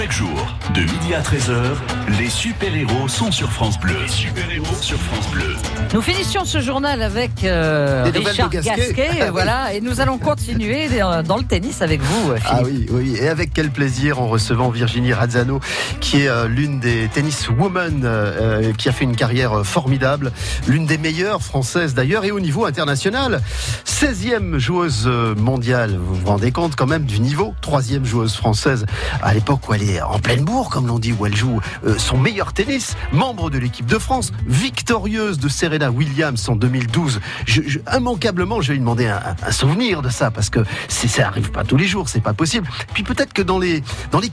[0.00, 1.76] Chaque jour, de midi à 13h,
[2.18, 3.96] les super-héros sont sur France Bleu.
[4.00, 5.54] Les super-héros sur France Bleu.
[5.92, 8.94] Nous finissions ce journal avec euh, Richard de Gasquet.
[8.94, 10.88] Gasquet, voilà, et nous allons continuer
[11.26, 12.48] dans le tennis avec vous, euh, Philippe.
[12.50, 15.60] Ah oui, oui, et avec quel plaisir en recevant Virginie Razzano,
[16.00, 20.32] qui est euh, l'une des tennis women, euh, qui a fait une carrière formidable,
[20.66, 23.42] l'une des meilleures françaises d'ailleurs, et au niveau international.
[23.84, 25.06] 16e joueuse
[25.36, 28.86] mondiale, vous vous rendez compte quand même du niveau, troisième joueuse française
[29.22, 31.98] à l'époque où elle est en pleine bourre, comme l'on dit, où elle joue euh,
[31.98, 37.20] son meilleur tennis, membre de l'équipe de France, victorieuse de Serena Williams en 2012.
[37.46, 41.50] Je, je- immanquablement, je vais lui demander un, souvenir de ça, parce que ça arrive
[41.50, 42.68] pas tous les jours, c'est pas possible.
[42.94, 43.82] Puis peut-être que dans les,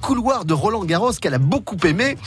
[0.01, 2.17] couloirs de Roland Garros, qu'elle a beaucoup aimé,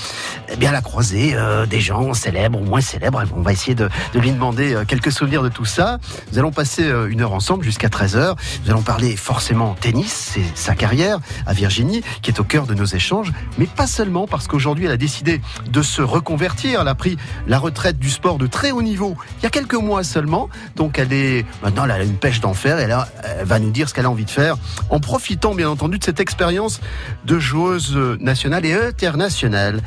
[0.50, 3.22] eh bien, elle a croisé euh, des gens célèbres ou moins célèbres.
[3.36, 5.98] On va essayer de, lui demander euh, quelques souvenirs de tout ça.
[6.32, 8.34] Nous allons passer une heure ensemble jusqu'à 13h.
[8.64, 12.74] Nous allons parler forcément tennis, c'est sa carrière à Virginie qui est au cœur de
[12.74, 13.19] nos échanges,
[13.58, 16.80] mais pas seulement parce qu'aujourd'hui elle a décidé de se reconvertir.
[16.80, 19.74] Elle a pris la retraite du sport de très haut niveau il y a quelques
[19.74, 20.48] mois seulement.
[20.76, 23.88] Donc elle est maintenant elle a une pêche d'enfer et là elle va nous dire
[23.88, 24.56] ce qu'elle a envie de faire
[24.90, 26.80] en profitant bien entendu de cette expérience
[27.24, 29.82] de joueuse nationale et internationale.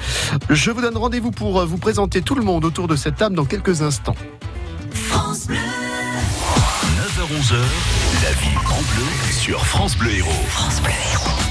[0.49, 3.35] Je vous donne rendez-vous pour euh, vous présenter tout le monde autour de cette table
[3.35, 4.15] dans quelques instants.
[7.23, 7.55] 9h-11h,
[8.23, 10.31] la vie en bleu sur France Bleu Héros.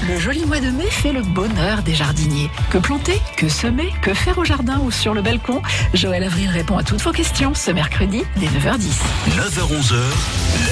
[0.09, 2.49] Le joli mois de mai fait le bonheur des jardiniers.
[2.71, 5.61] Que planter, que semer, que faire au jardin ou sur le balcon?
[5.93, 8.97] Joël Avril répond à toutes vos questions ce mercredi dès 9h10.
[9.37, 9.95] 9h-11h,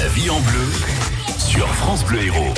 [0.02, 0.66] la vie en bleu
[1.38, 2.54] sur France Bleu Héros.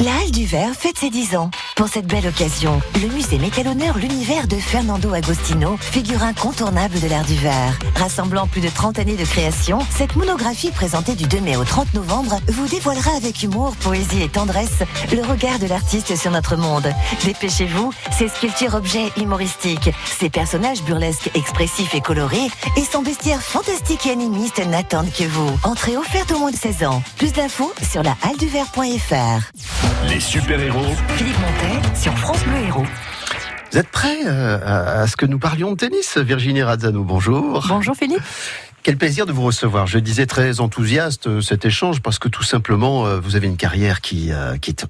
[0.00, 1.50] La Halle du Verre fête ses 10 ans.
[1.76, 6.98] Pour cette belle occasion, le musée met à l'honneur l'univers de Fernando Agostino, figure incontournable
[6.98, 7.78] de l'art du verre.
[7.94, 11.92] Rassemblant plus de 30 années de création, cette monographie présentée du 2 mai au 30
[11.92, 16.90] novembre vous dévoilera avec humour, poésie et tendresse le regard de l'artiste sur notre monde.
[17.24, 22.48] Dépêchez-vous, ses sculptures objets humoristiques, ses personnages burlesques expressifs et colorés
[22.78, 25.50] et son bestiaire fantastique et animiste n'attendent que vous.
[25.62, 27.02] Entrée offerte au moins de 16 ans.
[27.18, 28.16] Plus d'infos sur la.
[30.08, 31.36] Les super-héros Philippe
[31.94, 32.86] Sur France Bleu Héros.
[33.72, 37.64] Vous êtes prêts euh, à, ce que nous parlions de tennis Virginie Razzano, bonjour.
[37.68, 38.22] Bonjour Philippe.
[38.82, 39.86] Quel plaisir de vous recevoir.
[39.86, 43.56] Je disais très enthousiaste euh, cet échange parce que tout simplement euh, vous avez une
[43.56, 44.30] carrière qui
[44.62, 44.86] qui est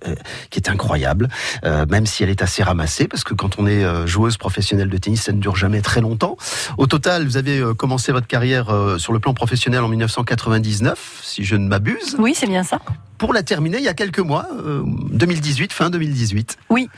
[0.51, 1.29] qui est incroyable,
[1.65, 5.23] même si elle est assez ramassée parce que quand on est joueuse professionnelle de tennis,
[5.23, 6.37] ça ne dure jamais très longtemps.
[6.77, 8.67] Au total, vous avez commencé votre carrière
[8.99, 12.81] sur le plan professionnel en 1999, si je ne m'abuse, Oui, c'est bien ça.
[13.19, 16.57] Pour la terminer il y a quelques mois, euh, 2018, fin 2018.
[16.71, 16.89] Oui.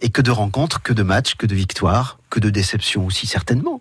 [0.00, 3.80] Et que de rencontres, que de matchs, que de victoires, que de déceptions aussi certainement,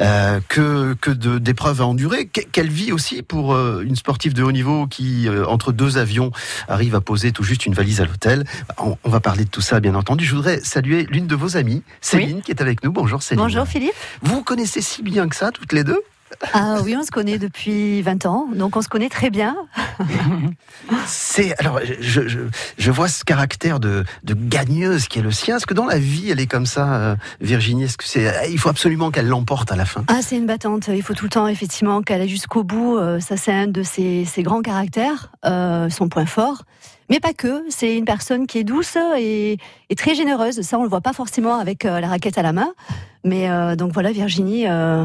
[0.00, 2.26] euh, que que de d'épreuves à endurer.
[2.26, 5.98] Que- quelle vie aussi pour euh, une sportive de haut niveau qui euh, entre deux
[5.98, 6.32] avions
[6.68, 8.44] arrive à poser tout juste une valise à l'hôtel.
[8.78, 10.24] On, on va parler de tout ça bien entendu.
[10.24, 12.90] Je voudrais saluer l'une de vos amies, Céline, qui est avec nous.
[12.92, 13.42] Bonjour Céline.
[13.44, 13.94] Bonjour Philippe.
[14.22, 16.00] Vous connaissez si bien que ça toutes les deux?
[16.52, 19.56] Ah oui, on se connaît depuis 20 ans, donc on se connaît très bien.
[21.06, 22.38] C'est alors je, je,
[22.78, 25.56] je vois ce caractère de, de gagneuse qui est le sien.
[25.56, 27.84] Est-ce que dans la vie elle est comme ça, euh, Virginie?
[27.84, 30.04] Est-ce que c'est il faut absolument qu'elle l'emporte à la fin?
[30.08, 30.88] Ah, c'est une battante.
[30.88, 32.96] Il faut tout le temps, effectivement, qu'elle aille jusqu'au bout.
[32.96, 36.62] Euh, Ça, c'est un de ses, ses grands caractères, euh, son point fort.
[37.10, 37.64] Mais pas que.
[37.68, 39.58] C'est une personne qui est douce et,
[39.90, 40.62] et très généreuse.
[40.62, 42.72] Ça, on le voit pas forcément avec la raquette à la main.
[43.24, 45.04] Mais euh, donc voilà, Virginie euh,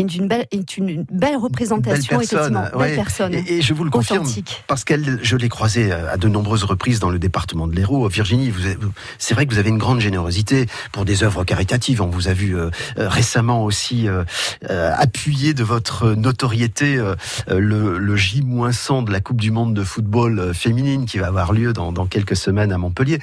[0.00, 2.88] est une belle, est une belle représentation, Belle personne, effectivement, ouais.
[2.88, 4.26] belle personne, Et, et je vous le confirme,
[4.66, 8.08] parce qu'elle, je l'ai croisée euh, à de nombreuses reprises dans le département de l'Hérault.
[8.08, 11.44] Virginie, vous, avez- vous- c'est vrai que vous avez une grande générosité pour des œuvres
[11.44, 12.02] caritatives.
[12.02, 14.24] On vous a vu euh, euh, récemment aussi euh,
[14.70, 17.14] euh, appuyer de votre notoriété euh,
[17.50, 21.26] euh, le, le J-100 de la Coupe du Monde de football euh, féminine qui va
[21.28, 23.18] avoir lieu dans, dans quelques semaines à Montpellier.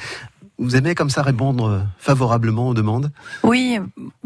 [0.59, 3.11] Vous aimez comme ça répondre euh, favorablement aux demandes?
[3.41, 3.79] Oui,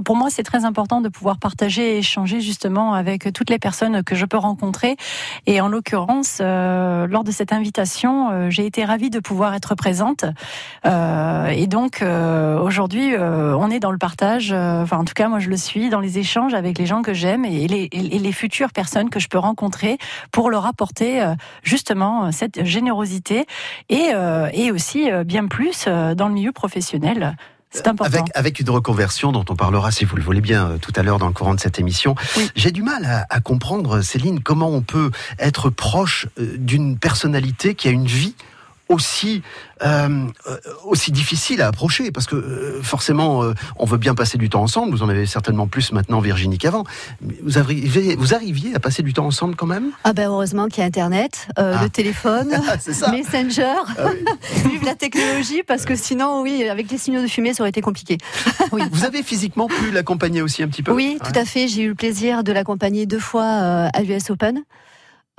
[0.03, 4.03] pour moi, c'est très important de pouvoir partager et échanger justement avec toutes les personnes
[4.03, 4.97] que je peux rencontrer.
[5.45, 9.73] Et en l'occurrence, euh, lors de cette invitation, euh, j'ai été ravie de pouvoir être
[9.75, 10.25] présente.
[10.85, 15.57] Et donc, aujourd'hui, on est dans le partage, enfin, en tout cas, moi, je le
[15.57, 19.09] suis, dans les échanges avec les gens que j'aime et les, et les futures personnes
[19.09, 19.97] que je peux rencontrer
[20.31, 21.25] pour leur apporter
[21.63, 23.45] justement cette générosité
[23.89, 24.11] et,
[24.53, 25.87] et aussi bien plus
[26.17, 27.37] dans le milieu professionnel.
[27.69, 28.11] C'est important.
[28.11, 31.03] Avec, avec une reconversion dont on parlera, si vous le voulez bien, euh, tout à
[31.03, 32.15] l'heure dans le courant de cette émission.
[32.37, 32.49] Oui.
[32.55, 37.75] J'ai du mal à, à comprendre, Céline, comment on peut être proche euh, d'une personnalité
[37.75, 38.35] qui a une vie
[38.89, 39.41] aussi
[39.85, 40.25] euh,
[40.85, 44.63] aussi difficile à approcher parce que euh, forcément euh, on veut bien passer du temps
[44.63, 44.91] ensemble.
[44.91, 46.83] Vous en avez certainement plus maintenant Virginie qu'avant.
[47.43, 49.91] Vous arrivez, vous arriviez à passer du temps ensemble quand même?
[50.03, 51.83] Ah ben heureusement qu'il y a Internet, euh, Ah.
[51.83, 52.49] le téléphone.
[53.11, 54.25] Messenger, Ah oui.
[54.71, 57.81] vive la technologie, parce que sinon, oui, avec les signaux de fumée, ça aurait été
[57.81, 58.17] compliqué.
[58.91, 60.91] Vous avez physiquement pu l'accompagner aussi un petit peu?
[60.91, 61.67] Oui, tout à fait.
[61.67, 64.63] J'ai eu le plaisir de l'accompagner deux fois à l'US Open.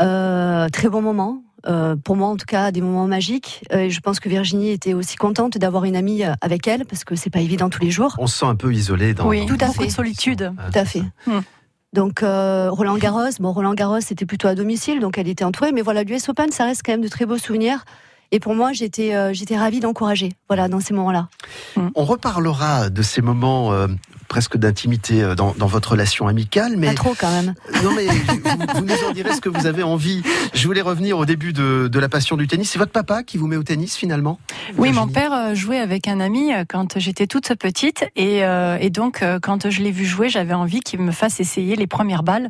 [0.01, 1.43] Euh, très bon moment.
[1.66, 3.64] Euh, pour moi, en tout cas, des moments magiques.
[3.72, 6.84] Euh, et je pense que Virginie était aussi contente d'avoir une amie euh, avec elle,
[6.84, 8.14] parce que c'est pas évident tous les jours.
[8.19, 9.26] On se sent un peu isolé dans.
[9.26, 9.87] Oui, dans- tout à fait.
[9.87, 10.52] de solitude.
[10.56, 11.02] Ah, Tout à fait.
[11.26, 11.40] Hmm.
[11.94, 15.72] Donc euh, Roland Garros, bon Roland Garros c'était plutôt à domicile, donc elle était entourée,
[15.72, 17.84] mais voilà l'US Open, ça reste quand même de très beaux souvenirs.
[18.31, 21.28] Et pour moi, j'étais euh, j'étais ravie d'encourager, voilà, dans ces moments-là.
[21.94, 23.88] On reparlera de ces moments euh,
[24.29, 27.55] presque d'intimité euh, dans, dans votre relation amicale, mais Pas trop quand même.
[27.83, 30.23] non mais vous, vous nous en direz ce que vous avez envie.
[30.55, 32.71] Je voulais revenir au début de, de la passion du tennis.
[32.71, 34.39] C'est votre papa qui vous met au tennis finalement
[34.77, 38.77] Oui, mon père euh, jouait avec un ami euh, quand j'étais toute petite et, euh,
[38.81, 41.87] et donc euh, quand je l'ai vu jouer, j'avais envie qu'il me fasse essayer les
[41.87, 42.49] premières balles.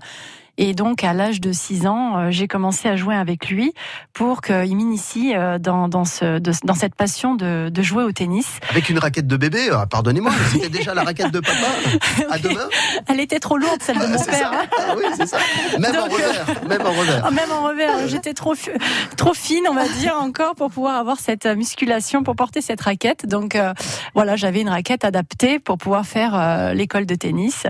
[0.59, 3.73] Et donc à l'âge de 6 ans, euh, j'ai commencé à jouer avec lui
[4.13, 8.11] pour qu'il m'initie euh, dans, dans, ce, de- dans cette passion de, de jouer au
[8.13, 8.59] tennis.
[8.69, 11.57] Avec une raquette de bébé, euh, pardonnez-moi, mais c'était déjà la raquette de papa
[12.31, 12.69] à deux mains
[13.07, 14.51] Elle était trop lourde, celle de mon C'est père.
[14.51, 15.39] ça Ah oui, c'est ça.
[15.79, 17.23] Même en Donc, revers, même en revers.
[17.25, 18.71] Ah, Même en revers, j'étais trop, fi-
[19.17, 23.27] trop fine, on va dire, encore pour pouvoir avoir cette musculation, pour porter cette raquette.
[23.27, 23.73] Donc euh,
[24.15, 27.63] voilà, j'avais une raquette adaptée pour pouvoir faire euh, l'école de tennis.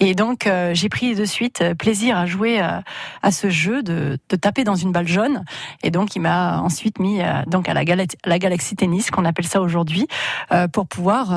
[0.00, 2.80] Et donc euh, j'ai pris de suite plaisir à jouer euh,
[3.22, 5.44] à ce jeu de, de taper dans une balle jaune.
[5.82, 9.24] Et donc il m'a ensuite mis euh, donc à la, Gala- la Galaxy Tennis, qu'on
[9.24, 10.06] appelle ça aujourd'hui,
[10.52, 11.28] euh, pour pouvoir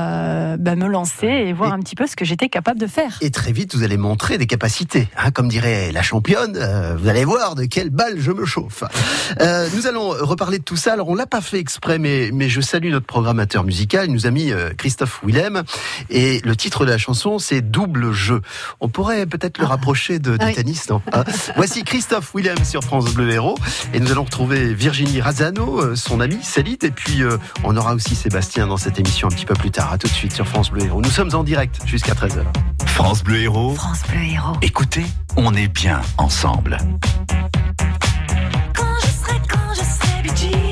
[0.58, 3.18] bah, me lancer et voir Et- un petit peu ce que j'étais capable de faire.
[3.22, 5.08] Et très vite, vous allez montrer des capacités.
[5.18, 8.84] Hein, comme dirait la championne, euh, vous allez voir de quelle balle je me chauffe.
[9.42, 10.94] Euh, nous allons reparler de tout ça.
[10.94, 14.08] Alors, on l'a pas fait exprès, mais, mais je salue notre programmateur musical.
[14.08, 15.64] Il nous a mis euh, Christophe Willem.
[16.10, 18.42] Et le titre de la chanson, c'est Double jeu.
[18.80, 20.54] On pourrait peut-être le rapprocher de, du Ah oui.
[20.54, 21.24] tennis, Hein
[21.56, 23.58] Voici Christophe Willem sur France Bleu Héros.
[23.94, 26.84] Et nous allons retrouver Virginie Razano, euh, son amie Célite.
[26.84, 29.94] Et puis, euh, on aura aussi Sébastien dans cette émission un petit peu plus tard.
[29.94, 31.02] À tout de suite sur France Bleu Héros.
[31.02, 32.44] Nous sommes en direct jusqu'à 13h.
[32.86, 33.76] France Bleu Héros.
[33.76, 34.58] France Bleu Héros.
[34.62, 35.06] Écoutez,
[35.38, 36.78] on est bien ensemble.
[38.76, 40.65] Quand je serai, quand je serai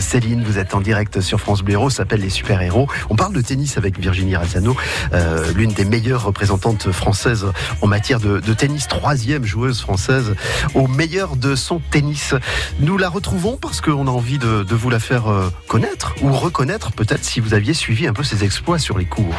[0.00, 0.42] Céline.
[0.44, 2.88] Vous êtes en direct sur France Bleu Héros, s'appelle Les Super Héros.
[3.08, 4.76] On parle de tennis avec Virginie Razzano,
[5.12, 7.46] euh, l'une des meilleures représentantes françaises
[7.80, 10.34] en matière de, de tennis, troisième joueuse française
[10.74, 12.34] au meilleur de son tennis.
[12.80, 16.32] Nous la retrouvons parce qu'on a envie de, de vous la faire euh, connaître ou
[16.32, 19.34] reconnaître peut-être si vous aviez suivi un peu ses exploits sur les cours.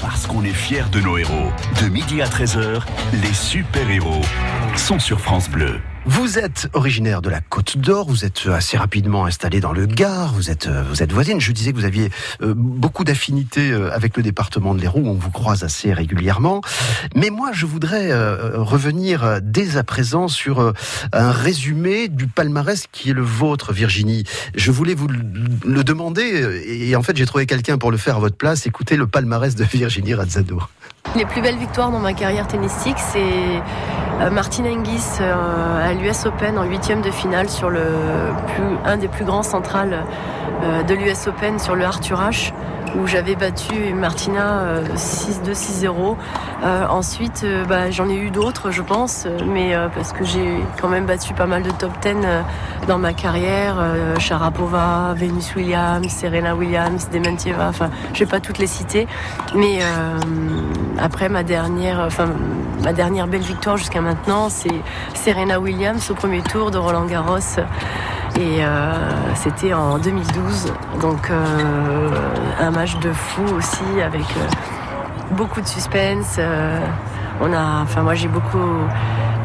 [0.00, 1.50] Parce qu'on est fiers de nos héros.
[1.82, 4.22] De midi à 13h, les super-héros
[4.76, 5.80] sont sur France Bleu.
[6.08, 10.32] Vous êtes originaire de la Côte d'Or, vous êtes assez rapidement installé dans le Gard,
[10.34, 11.40] vous êtes, euh, vous êtes voisine.
[11.40, 12.10] Je disais que vous aviez
[12.42, 16.60] euh, beaucoup d'affinités euh, avec le département de l'Hérault, on vous croise assez régulièrement.
[17.16, 20.72] Mais moi, je voudrais euh, revenir euh, dès à présent sur euh,
[21.12, 24.22] un résumé du palmarès qui est le vôtre, Virginie.
[24.54, 28.16] Je voulais vous le- demander, euh, et en fait, j'ai trouvé quelqu'un pour le faire
[28.16, 28.64] à votre place.
[28.66, 30.60] Écoutez le palmarès de Virginie Razzano.
[31.14, 33.20] Les plus belles victoires dans ma carrière tennistique, c'est
[34.20, 37.84] euh, Martin Hingis euh, à l'US Open en huitième de finale sur le
[38.48, 40.04] plus, un des plus grands centrales
[40.62, 42.52] euh, de l'US Open sur le Arthur H
[42.94, 46.16] où j'avais battu Martina euh, 6-2, 6-0.
[46.64, 50.24] Euh, ensuite, euh, bah, j'en ai eu d'autres, je pense, euh, mais euh, parce que
[50.24, 52.42] j'ai quand même battu pas mal de top 10 euh,
[52.86, 53.76] dans ma carrière.
[53.78, 59.06] euh, Sharapova, Venus Williams, Serena Williams, Dementieva, enfin, je vais pas toutes les citer.
[59.54, 60.18] Mais euh,
[60.98, 62.28] après ma dernière, enfin
[62.82, 64.68] ma dernière belle victoire jusqu'à maintenant, c'est
[65.14, 67.38] Serena Williams au premier tour de Roland Garros.
[68.38, 68.92] Et euh,
[69.34, 70.72] c'était en 2012.
[71.00, 72.10] Donc euh,
[72.60, 76.38] un match de fou aussi avec euh, beaucoup de suspense.
[77.40, 78.58] on a, enfin moi j'ai beaucoup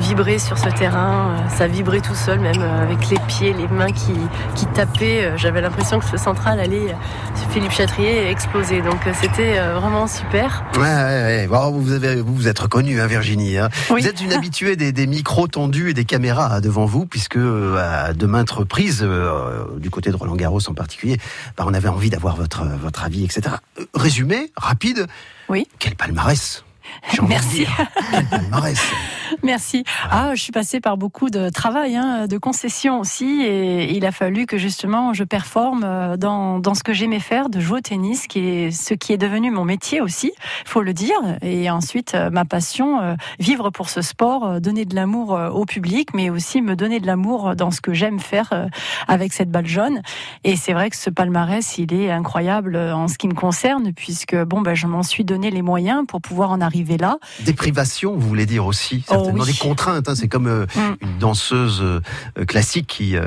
[0.02, 1.36] vibré sur ce terrain.
[1.38, 4.14] euh, Ça vibrait tout seul, même euh, avec les pieds, les mains qui,
[4.56, 5.26] qui tapaient.
[5.26, 6.96] Euh, J'avais l'impression que ce central allait,
[7.52, 8.82] Philippe Chatrier, exploser.
[8.82, 10.64] Donc c'était vraiment super.
[10.76, 11.48] Ouais, ouais, ouais.
[11.48, 13.58] Bon, vous, avez, vous vous êtes reconnue, hein, Virginie.
[13.58, 13.70] hein.
[13.90, 14.02] Oui.
[14.02, 17.38] Vous êtes une habituée des, des micros tendus et des caméras hein, devant vous, puisque
[17.38, 21.18] à de maintes reprises, euh, du côté de Roland Garros en particulier,
[21.58, 23.56] bah, on avait envie d'avoir votre, votre avis, etc.
[23.94, 25.08] Résumé, rapide.
[25.50, 25.68] Oui.
[25.80, 26.64] Quel palmarès
[27.28, 27.66] Merci.
[28.12, 28.80] Quel palmarès
[29.44, 29.84] Merci.
[30.10, 34.12] Ah, je suis passée par beaucoup de travail, hein, de concessions aussi, et il a
[34.12, 37.82] fallu que justement je performe euh, dans, dans ce que j'aimais faire, de jouer au
[37.82, 40.32] tennis, qui est ce qui est devenu mon métier aussi,
[40.66, 41.18] faut le dire.
[41.42, 46.10] Et ensuite euh, ma passion, euh, vivre pour ce sport, donner de l'amour au public,
[46.14, 48.68] mais aussi me donner de l'amour dans ce que j'aime faire
[49.08, 50.02] avec cette balle jaune.
[50.44, 54.36] Et c'est vrai que ce palmarès, il est incroyable en ce qui me concerne, puisque
[54.36, 57.18] bon, ben, je m'en suis donné les moyens pour pouvoir en arriver là.
[57.42, 60.08] Des privations, vous voulez dire aussi Oh des contraintes.
[60.10, 60.16] hein.
[60.16, 60.96] C'est comme euh, Mm.
[61.02, 62.00] une danseuse euh,
[62.46, 63.22] classique qui euh,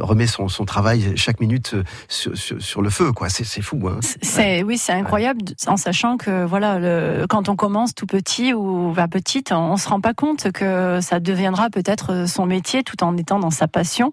[0.00, 1.74] remet son, son travail chaque minute
[2.08, 3.12] sur, sur- sur le feu.
[3.12, 3.28] quoi.
[3.28, 3.80] C'est fou.
[3.88, 3.98] Hein.
[4.22, 8.92] C'est oui, c'est incroyable en sachant que voilà, le, quand on commence tout petit ou
[8.92, 13.02] va petite, on, on se rend pas compte que ça deviendra peut-être son métier tout
[13.04, 14.10] en étant dans sa passion.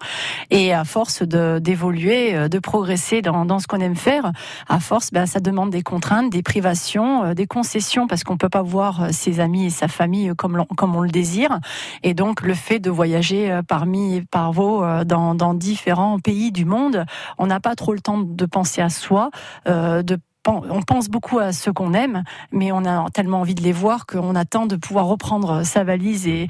[0.52, 4.32] Et à force d'évoluer, de progresser dans, dans ce qu'on aime faire,
[4.68, 8.62] à force, ben, ça demande des contraintes, des privations, des concessions parce qu'on peut pas
[8.62, 11.60] voir ses amis et sa famille comme comme on le désire.
[12.04, 16.52] Et donc le fait de voyager euh, parmi par vos euh, dans, dans différents pays
[16.52, 17.06] du monde,
[17.38, 19.30] on n'a pas trop le temps de penser à soi,
[19.68, 20.18] euh, de
[20.50, 24.06] on pense beaucoup à ceux qu'on aime, mais on a tellement envie de les voir
[24.06, 26.48] qu'on attend de pouvoir reprendre sa valise et,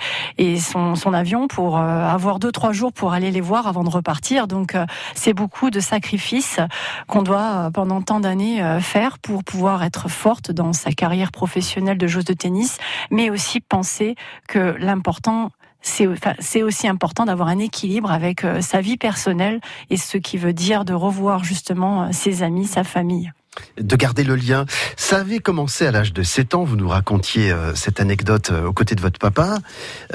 [0.60, 4.48] son, avion pour euh, avoir deux trois jours pour aller les voir avant de repartir.
[4.48, 6.60] Donc euh, c'est beaucoup de sacrifices
[7.08, 11.98] qu'on doit euh, pendant tant d'années faire pour pouvoir être forte dans sa carrière professionnelle
[11.98, 12.78] de joueuse de tennis,
[13.12, 14.16] mais aussi penser
[14.48, 15.52] que l'important
[15.82, 20.84] c'est aussi important d'avoir un équilibre avec sa vie personnelle et ce qui veut dire
[20.84, 23.32] de revoir justement ses amis, sa famille.
[23.78, 24.66] De garder le lien.
[24.98, 28.68] Ça avait commencé à l'âge de 7 ans, vous nous racontiez euh, cette anecdote euh,
[28.68, 29.58] aux côtés de votre papa.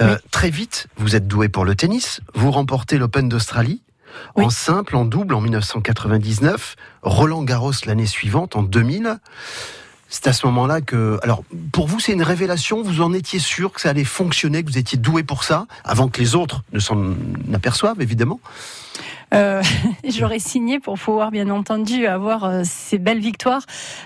[0.01, 3.83] Euh, Très vite, vous êtes doué pour le tennis, vous remportez l'Open d'Australie.
[4.37, 4.45] Oui.
[4.45, 9.19] En simple, en double en 1999, Roland Garros l'année suivante, en 2000.
[10.09, 12.83] C'est à ce moment-là que, alors, pour vous, c'est une révélation.
[12.83, 16.07] Vous en étiez sûr que ça allait fonctionner, que vous étiez doué pour ça, avant
[16.09, 17.15] que les autres ne s'en
[17.53, 18.39] aperçoivent, évidemment.
[19.33, 19.63] Euh,
[20.09, 23.63] J'aurais signé pour pouvoir, bien entendu, avoir euh, ces belles victoires.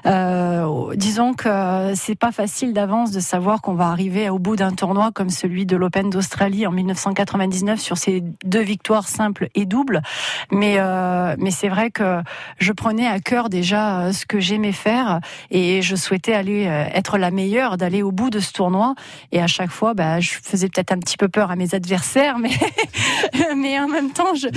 [0.07, 4.57] Euh, disons que euh, c'est pas facile d'avance de savoir qu'on va arriver au bout
[4.57, 9.65] d'un tournoi comme celui de l'Open d'Australie en 1999 sur ces deux victoires simples et
[9.65, 10.03] doubles.
[10.51, 12.21] Mais euh, mais c'est vrai que
[12.59, 15.21] je prenais à cœur déjà euh, ce que j'aimais faire
[15.51, 18.95] et je souhaitais aller euh, être la meilleure, d'aller au bout de ce tournoi.
[19.33, 22.39] Et à chaque fois, bah, je faisais peut-être un petit peu peur à mes adversaires,
[22.39, 22.51] mais
[23.57, 24.49] mais en même temps, je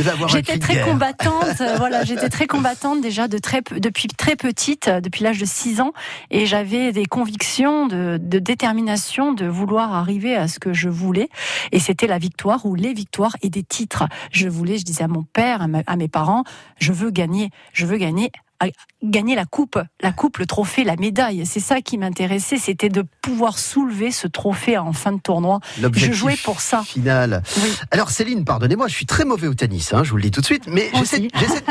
[0.54, 0.86] J'étais très guerre.
[0.88, 1.62] combattante.
[1.78, 5.82] voilà, j'étais très combattante déjà de très, pe- depuis très petite, depuis l'âge de 6
[5.82, 5.94] ans,
[6.30, 11.30] et j'avais des convictions de, de détermination de vouloir arriver à ce que je voulais.
[11.72, 14.04] Et c'était la victoire ou les victoires et des titres.
[14.32, 16.44] Je voulais, je disais à mon père, à, ma- à mes parents,
[16.80, 18.32] je veux gagner, je veux gagner.
[18.62, 18.68] À-
[19.04, 21.44] Gagner la coupe, la coupe, le trophée, la médaille.
[21.48, 25.60] C'est ça qui m'intéressait, c'était de pouvoir soulever ce trophée en fin de tournoi.
[25.94, 26.84] Je jouais pour ça.
[26.84, 27.42] Final.
[27.64, 27.72] Oui.
[27.90, 30.42] Alors Céline, pardonnez-moi, je suis très mauvais au tennis, hein, je vous le dis tout
[30.42, 30.92] de suite, mais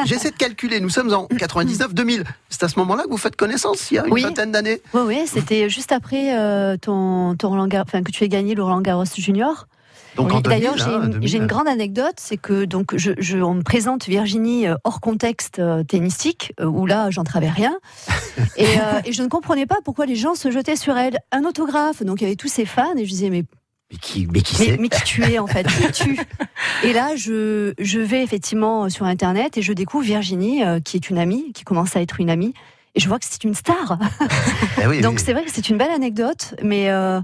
[0.07, 0.81] j'essaie de calculer.
[0.81, 2.25] Nous sommes en 99-2000.
[2.49, 4.23] C'est à ce moment-là que vous faites connaissance, il y a une Oui.
[4.23, 8.25] vingtaine d'années Oui, oui, c'était juste après euh, ton, ton Roland Gar- enfin, que tu
[8.25, 9.69] aies gagné le Roland Garros Junior.
[10.17, 11.29] Donc D'ailleurs, 2000, j'ai une, 2000.
[11.29, 15.01] j'ai une grande anecdote, c'est que donc je, je- on me présente Virginie euh, hors
[15.01, 17.77] contexte euh, tennistique, euh, où là j'en savais rien,
[18.57, 21.19] et, euh, et je ne comprenais pas pourquoi les gens se jetaient sur elle.
[21.33, 23.45] Un autographe, donc il y avait tous ces fans, et je disais mais
[23.93, 25.67] Mais qui, mais qui mais, mais qui tu es en fait?
[25.67, 26.21] Qui es-tu?
[26.85, 31.09] Et là, je, je vais effectivement sur Internet et je découvre Virginie, euh, qui est
[31.11, 32.53] une amie, qui commence à être une amie,
[32.95, 33.99] et je vois que c'est une star.
[34.83, 35.23] Eh oui, Donc oui.
[35.25, 37.21] c'est vrai que c'est une belle anecdote, mais euh,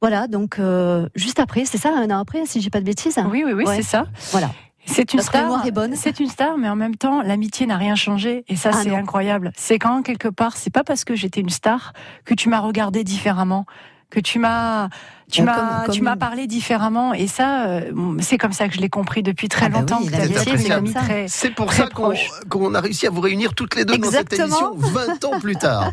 [0.00, 3.18] voilà, donc euh, juste après, c'est ça, un an après, si j'ai pas de bêtises?
[3.30, 3.76] Oui, oui, oui, Ouais.
[3.76, 4.06] c'est ça.
[4.30, 4.50] Voilà.
[4.86, 5.62] C'est une star.
[5.94, 8.44] C'est une star, mais en même temps, l'amitié n'a rien changé.
[8.48, 9.52] Et ça, Ah c'est incroyable.
[9.54, 11.92] C'est quand, quelque part, c'est pas parce que j'étais une star
[12.24, 13.66] que tu m'as regardé différemment,
[14.08, 14.88] que tu m'as,
[15.30, 17.14] tu m'as, comme- comme- tu m'as parlé différemment.
[17.14, 17.80] Et ça, euh,
[18.20, 20.00] c'est comme ça que je l'ai compris depuis très Ah bah longtemps.
[20.02, 20.10] oui,
[21.28, 21.88] c'est pour très ça
[22.48, 25.56] qu'on a réussi à vous réunir toutes les deux dans cette émission 20 ans plus
[25.56, 25.90] tard.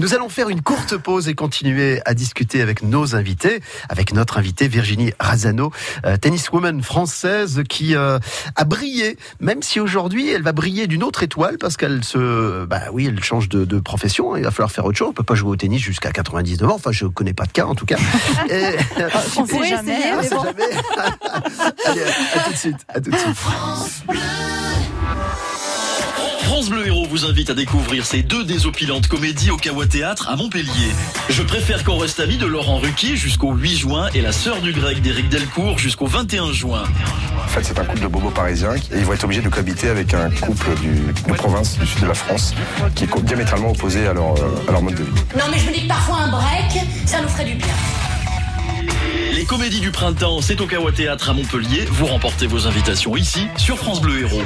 [0.00, 4.38] Nous allons faire une courte pause et continuer à discuter avec nos invités, avec notre
[4.38, 5.72] invitée Virginie Razano,
[6.04, 8.18] euh, tenniswoman française qui euh,
[8.56, 12.80] a brillé, même si aujourd'hui elle va briller d'une autre étoile parce qu'elle se, bah
[12.92, 14.36] oui, elle change de, de profession.
[14.36, 15.08] Il va falloir faire autre chose.
[15.10, 16.74] On peut pas jouer au tennis jusqu'à 99 ans.
[16.74, 17.96] Enfin, je connais pas de cas en tout cas.
[18.50, 18.75] Et-
[19.36, 19.92] On sait jamais.
[19.92, 20.18] essayer, hein.
[20.22, 20.44] mais bon.
[20.44, 20.62] jamais.
[21.86, 22.86] Allez, à, à tout de suite.
[22.88, 23.36] À tout de suite.
[26.46, 30.36] France Bleu Héros vous invite à découvrir ces deux désopilantes comédies au Kawa Théâtre à
[30.36, 30.92] Montpellier.
[31.28, 34.72] Je préfère qu'on reste amis de Laurent Ruquier jusqu'au 8 juin et la sœur du
[34.72, 36.84] grec d'Éric Delcourt jusqu'au 21 juin.
[37.44, 39.88] En fait, c'est un couple de bobos parisiens et ils vont être obligés de cohabiter
[39.88, 40.94] avec un couple du,
[41.28, 42.54] de province du sud de la France
[42.94, 45.10] qui est diamétralement opposé à leur, euh, à leur mode de vie.
[45.36, 47.74] Non mais je me dis que parfois un break, ça nous ferait du bien.
[49.46, 51.84] Les comédies du printemps, c'est au Kawa Théâtre à Montpellier.
[51.88, 54.42] Vous remportez vos invitations ici sur France Bleu Héros.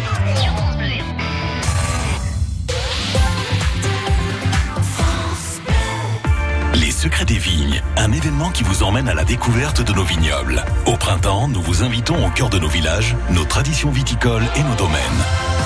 [7.00, 10.62] Secrets des Vignes, un événement qui vous emmène à la découverte de nos vignobles.
[10.85, 14.75] Au printemps, nous vous invitons au cœur de nos villages, nos traditions viticoles et nos
[14.75, 15.00] domaines.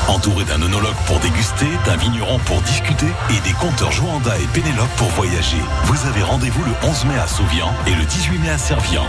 [0.06, 4.94] Entouré d'un œnologue pour déguster, d'un vigneron pour discuter et des conteurs Joanda et Pénélope
[4.96, 8.58] pour voyager, vous avez rendez-vous le 11 mai à Sauvian et le 18 mai à
[8.58, 9.02] Servian.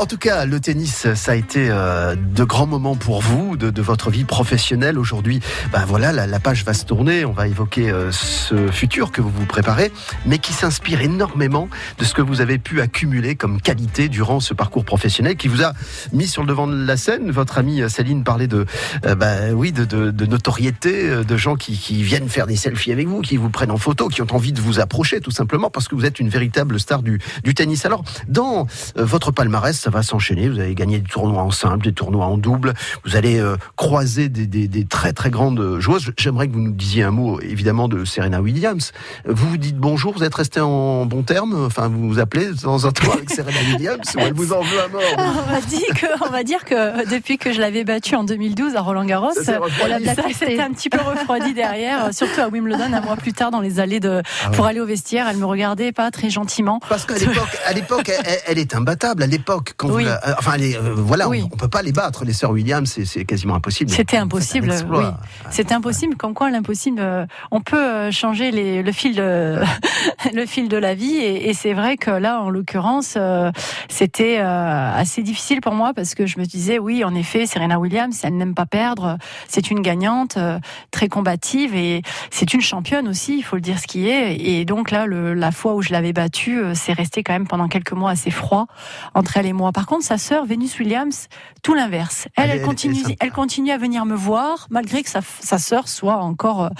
[0.00, 3.82] En tout cas, le tennis, ça a été de grands moments pour vous, de, de
[3.82, 4.98] votre vie professionnelle.
[4.98, 5.40] Aujourd'hui,
[5.72, 7.24] ben voilà, la, la page va se tourner.
[7.26, 9.92] On va évoquer ce futur que vous vous préparez,
[10.26, 11.68] mais qui s'inspire énormément
[11.98, 15.62] de ce que vous avez pu accumuler comme qualité durant ce parcours professionnel, qui vous
[15.62, 15.72] a
[16.12, 17.30] mis sur le devant de la scène.
[17.30, 18.64] Votre amie Céline parlait de,
[19.04, 23.20] euh, ben oui, de, notoriété, euh, de gens qui, viennent faire des selfies avec vous,
[23.20, 25.94] qui vous prennent en photo, qui ont envie de vous approcher, tout simplement parce que
[25.94, 27.18] vous êtes une véritable star du,
[27.54, 27.84] tennis.
[27.84, 30.48] Alors, dans euh, votre palmarès, ça va s'enchaîner.
[30.48, 32.74] Vous avez gagné des tournois en simple, des tournois en double.
[33.04, 36.12] Vous allez euh, croiser des, des- des très très grandes joueuses.
[36.18, 38.92] J'aimerais que vous nous disiez un mot, évidemment, de Serena Williams.
[39.26, 40.68] Vous vous dites bonjour, vous êtes resté en
[41.06, 41.64] bon terme.
[41.66, 44.60] Enfin, vous vous appelez de temps en temps avec Serena Williams ou elle vous en
[44.62, 45.02] veut à mort.
[45.18, 48.76] On va dire que, on va dire que depuis que je l'avais battue en 2012
[48.76, 50.04] à Roland Garros, Ça s'est refroidi.
[50.04, 53.60] ça s'était un petit peu refroidi derrière, surtout à Wimbledon un mois plus tard dans
[53.60, 54.56] les allées de Ah ouais.
[54.56, 55.26] pour aller au vestiaire.
[55.28, 56.80] Elle me regardait pas très gentiment.
[56.88, 59.22] Parce qu'à l'époque, à l'époque, elle, elle est imbattable.
[59.22, 60.02] À l'époque, quand Oui.
[60.04, 61.42] vous, la- euh, enfin, euh, voilà, Oui.
[61.44, 62.24] on, on peut pas les battre.
[62.24, 63.90] Les sœurs Williams, c'est, c'est quasiment impossible.
[63.90, 65.04] C'était impossible, oui.
[65.50, 69.56] C'est impossible, comme quoi l'impossible, euh, on peut euh, changer les, le fil de
[70.34, 73.50] le fil de la vie et, et c'est vrai que là, en l'occurrence, euh,
[73.88, 77.78] c'était euh, assez difficile pour moi parce que je me disais oui, en effet, Serena
[77.78, 80.58] Williams, elle n'aime pas perdre, c'est une gagnante, euh,
[80.90, 84.36] très combative et c'est une championne aussi, il faut le dire ce qui est.
[84.36, 87.68] Et donc là, le, la fois où je l'avais battue, c'est resté quand même pendant
[87.68, 88.66] quelques mois assez froid
[89.14, 89.72] entre elle et moi.
[89.72, 91.28] Par contre, sa sœur, Venus Williams,
[91.62, 92.28] tout l'inverse.
[92.36, 96.16] Elle, Elle continue, elle continue à venir me voir, malgré que sa, sa sœur soit
[96.16, 96.70] encore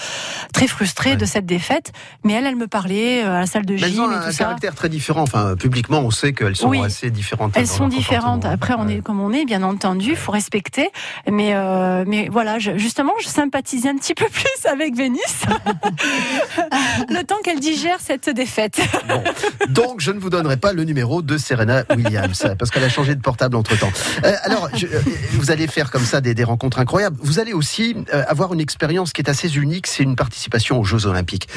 [0.52, 1.92] très frustrée de cette défaite.
[2.24, 4.44] Mais elle, elle me parlait à la salle de gym ont et un ça.
[4.44, 5.22] caractère très différent.
[5.22, 6.82] Enfin, publiquement, on sait qu'elles sont Oui.
[6.84, 7.52] assez différentes.
[7.56, 8.44] Elles sont différentes.
[8.44, 10.90] Après, on est comme on est, bien entendu, faut respecter.
[11.30, 15.20] Mais euh, mais voilà, je- justement, je sympathise un petit peu plus avec Vénus,
[17.08, 18.80] le temps qu'elle digère cette défaite.
[19.08, 19.22] Bon.
[19.68, 23.14] Donc, je ne vous donnerai pas le numéro de Serena Williams, parce qu'elle a changé
[23.14, 23.90] de portable entre-temps.
[24.24, 25.00] Euh, alors, je- euh,
[25.32, 27.16] vous allez faire comme ça des, des rencontres incroyables.
[27.22, 30.84] Vous allez aussi euh, avoir une expérience qui est assez unique, c'est une participation aux
[30.84, 31.48] Jeux Olympiques.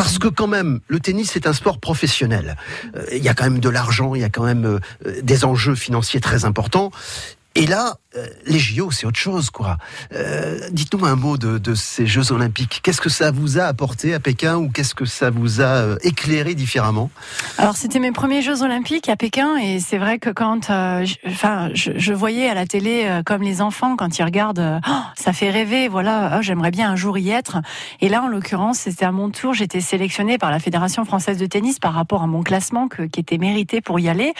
[0.00, 2.56] Parce que quand même, le tennis c'est un sport professionnel.
[2.96, 5.44] Euh, Il y a quand même de l'argent, il y a quand même euh, des
[5.44, 6.90] enjeux financiers très importants.
[7.54, 9.76] Et là, euh, les JO, c'est autre chose, quoi.
[10.12, 12.80] Euh, Dites-nous un mot de, ces Jeux Olympiques.
[12.82, 15.96] Qu'est-ce que ça vous a apporté à Pékin ou qu'est-ce que ça vous a euh,
[16.02, 17.10] éclairé différemment?
[17.58, 22.12] Alors c'était mes premiers Jeux Olympiques à Pékin et c'est vrai que quand, enfin, je,
[22.12, 26.36] voyais à la télé comme les enfants quand ils regardent, Oh, ça fait rêver, voilà,
[26.38, 27.58] oh, j'aimerais bien un jour y être.
[28.00, 31.46] Et là, en l'occurrence, c'était à mon tour, j'étais sélectionnée par la Fédération française de
[31.46, 34.32] tennis par rapport à mon classement qui était mérité pour y aller.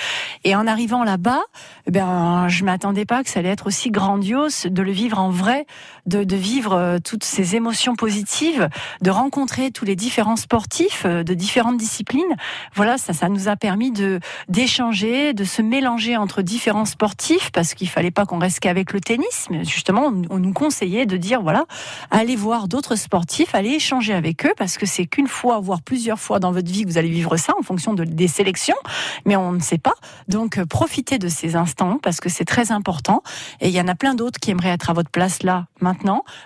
[0.44, 1.42] Et en arrivant là-bas,
[1.87, 5.30] eh ben, je m'attendais pas que ça allait être aussi grandiose de le vivre en
[5.30, 5.66] vrai,
[6.06, 8.68] de, de vivre euh, toutes ces émotions positives,
[9.02, 12.36] de rencontrer tous les différents sportifs euh, de différentes disciplines.
[12.74, 17.74] Voilà, ça, ça nous a permis de d'échanger, de se mélanger entre différents sportifs parce
[17.74, 21.42] qu'il fallait pas qu'on reste qu'avec le tennis, mais justement, on, nous conseillait de dire
[21.42, 21.66] voilà,
[22.10, 26.18] allez voir d'autres sportifs, allez échanger avec eux parce que c'est qu'une fois, voire plusieurs
[26.18, 28.76] fois dans votre vie que vous allez vivre ça en fonction de, des sélections,
[29.24, 29.94] mais on ne sait pas.
[30.28, 33.22] Donc, euh, profitez de ces instants parce que c'est très important.
[33.60, 35.89] Et il y en a plein d'autres qui aimeraient être à votre place là, maintenant.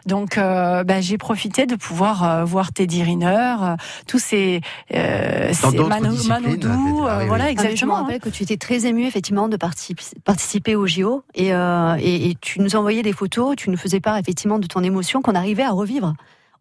[0.07, 3.77] Donc, euh, bah, j'ai profité de pouvoir euh, voir Teddy Riner, euh,
[4.07, 4.61] tous ces,
[4.95, 7.55] euh, ces d'autres Mano- disciplines, Manodou, ah oui, voilà, oui.
[7.57, 7.95] Ah, je me exactement.
[7.95, 12.31] rappelle que tu étais très ému effectivement de participer, participer au JO et, euh, et,
[12.31, 15.35] et tu nous envoyais des photos, tu nous faisais part effectivement de ton émotion qu'on
[15.35, 16.15] arrivait à revivre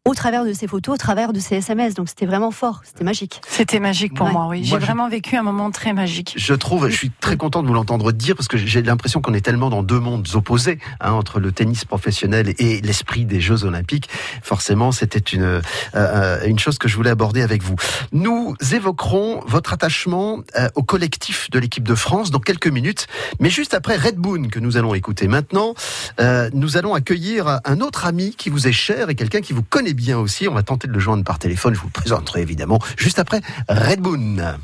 [0.05, 1.93] au travers de ces photos, au travers de ces SMS.
[1.93, 3.39] Donc c'était vraiment fort, c'était magique.
[3.47, 4.33] C'était magique pour Ouais.
[4.33, 4.65] moi, oui.
[4.65, 6.33] J'ai je- vraiment vécu un moment très magique.
[6.35, 9.33] Je trouve, je suis très content de vous l'entendre dire parce que j'ai l'impression qu'on
[9.33, 13.63] est tellement dans deux mondes opposés hein, entre le tennis professionnel et l'esprit des Jeux
[13.63, 14.09] Olympiques.
[14.41, 15.61] Forcément, c'était une euh,
[15.95, 17.75] euh, une chose que je voulais aborder avec vous.
[18.11, 23.07] Nous évoquerons votre attachement euh, au collectif de l'équipe de France dans quelques minutes,
[23.39, 25.75] mais juste après Red Boon que nous allons écouter maintenant,
[26.19, 29.63] euh, nous allons accueillir un autre ami qui vous est cher et quelqu'un qui vous
[29.63, 30.47] connaît bien aussi.
[30.47, 31.73] On va tenter de le joindre par téléphone.
[31.73, 34.57] Je vous le présenterai évidemment juste après Red Boon.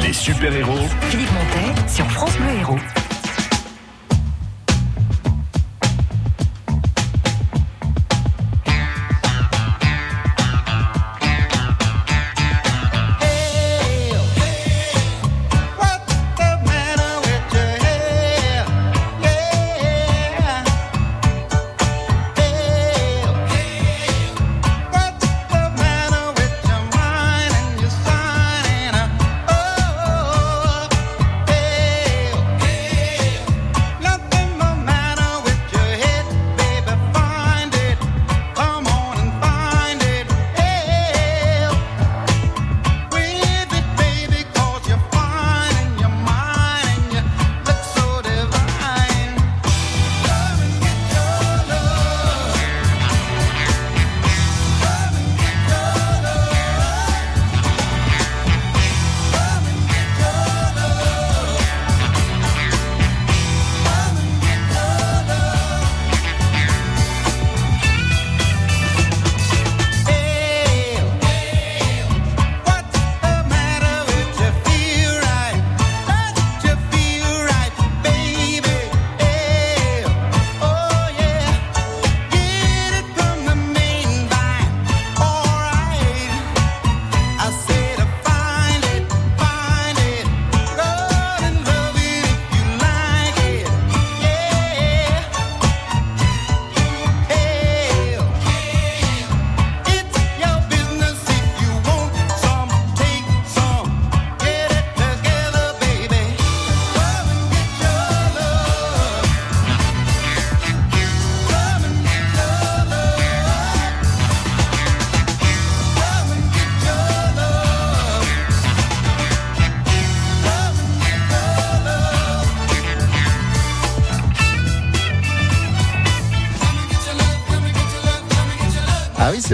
[0.00, 2.78] Les super-héros Philippe Montet sur France Bleu Héros.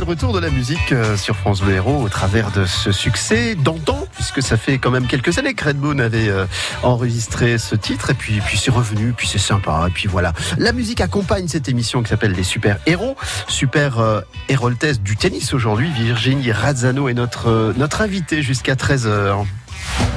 [0.08, 4.06] Retour de la musique euh, sur France Bleu Héros au travers de ce succès d'antan,
[4.14, 6.46] puisque ça fait quand même quelques années que Redbone avait euh,
[6.82, 10.32] enregistré ce titre, et puis, puis c'est revenu, puis c'est sympa, et puis voilà.
[10.56, 13.16] La musique accompagne cette émission qui s'appelle Les Super Héros,
[13.48, 15.90] super euh, héroltesse du tennis aujourd'hui.
[15.90, 19.44] Virginie Razzano est notre, euh, notre invitée jusqu'à 13h.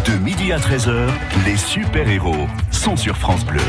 [0.06, 1.10] De midi à 13h,
[1.46, 3.60] les super-héros sont sur France Bleu.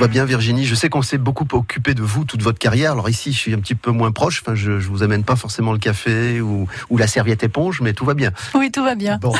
[0.00, 2.92] Tout va bien Virginie, je sais qu'on s'est beaucoup occupé de vous toute votre carrière,
[2.92, 5.36] alors ici je suis un petit peu moins proche, enfin, je, je vous amène pas
[5.36, 8.30] forcément le café ou, ou la serviette éponge, mais tout va bien.
[8.54, 9.18] Oui, tout va bien.
[9.20, 9.34] Bon,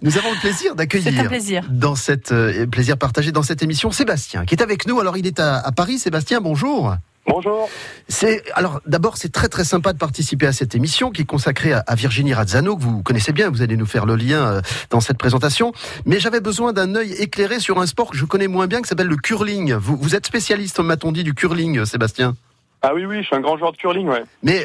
[0.00, 1.66] nous avons le plaisir C'est un d'accueillir plaisir.
[1.68, 4.98] dans cette euh, plaisir partagé dans cette émission Sébastien qui est avec nous.
[4.98, 5.98] Alors il est à, à Paris.
[5.98, 6.96] Sébastien, bonjour.
[7.28, 7.68] Bonjour.
[8.08, 11.72] C'est alors d'abord c'est très très sympa de participer à cette émission qui est consacrée
[11.72, 13.50] à, à Virginie Razzano que vous connaissez bien.
[13.50, 14.60] Vous allez nous faire le lien euh,
[14.90, 15.72] dans cette présentation.
[16.06, 18.88] Mais j'avais besoin d'un œil éclairé sur un sport que je connais moins bien qui
[18.88, 19.74] s'appelle le curling.
[19.74, 22.34] Vous, vous êtes spécialiste, m'a-t-on dit, du curling, Sébastien?
[22.82, 24.22] Ah oui, oui, je suis un grand joueur de curling, ouais.
[24.42, 24.62] Mais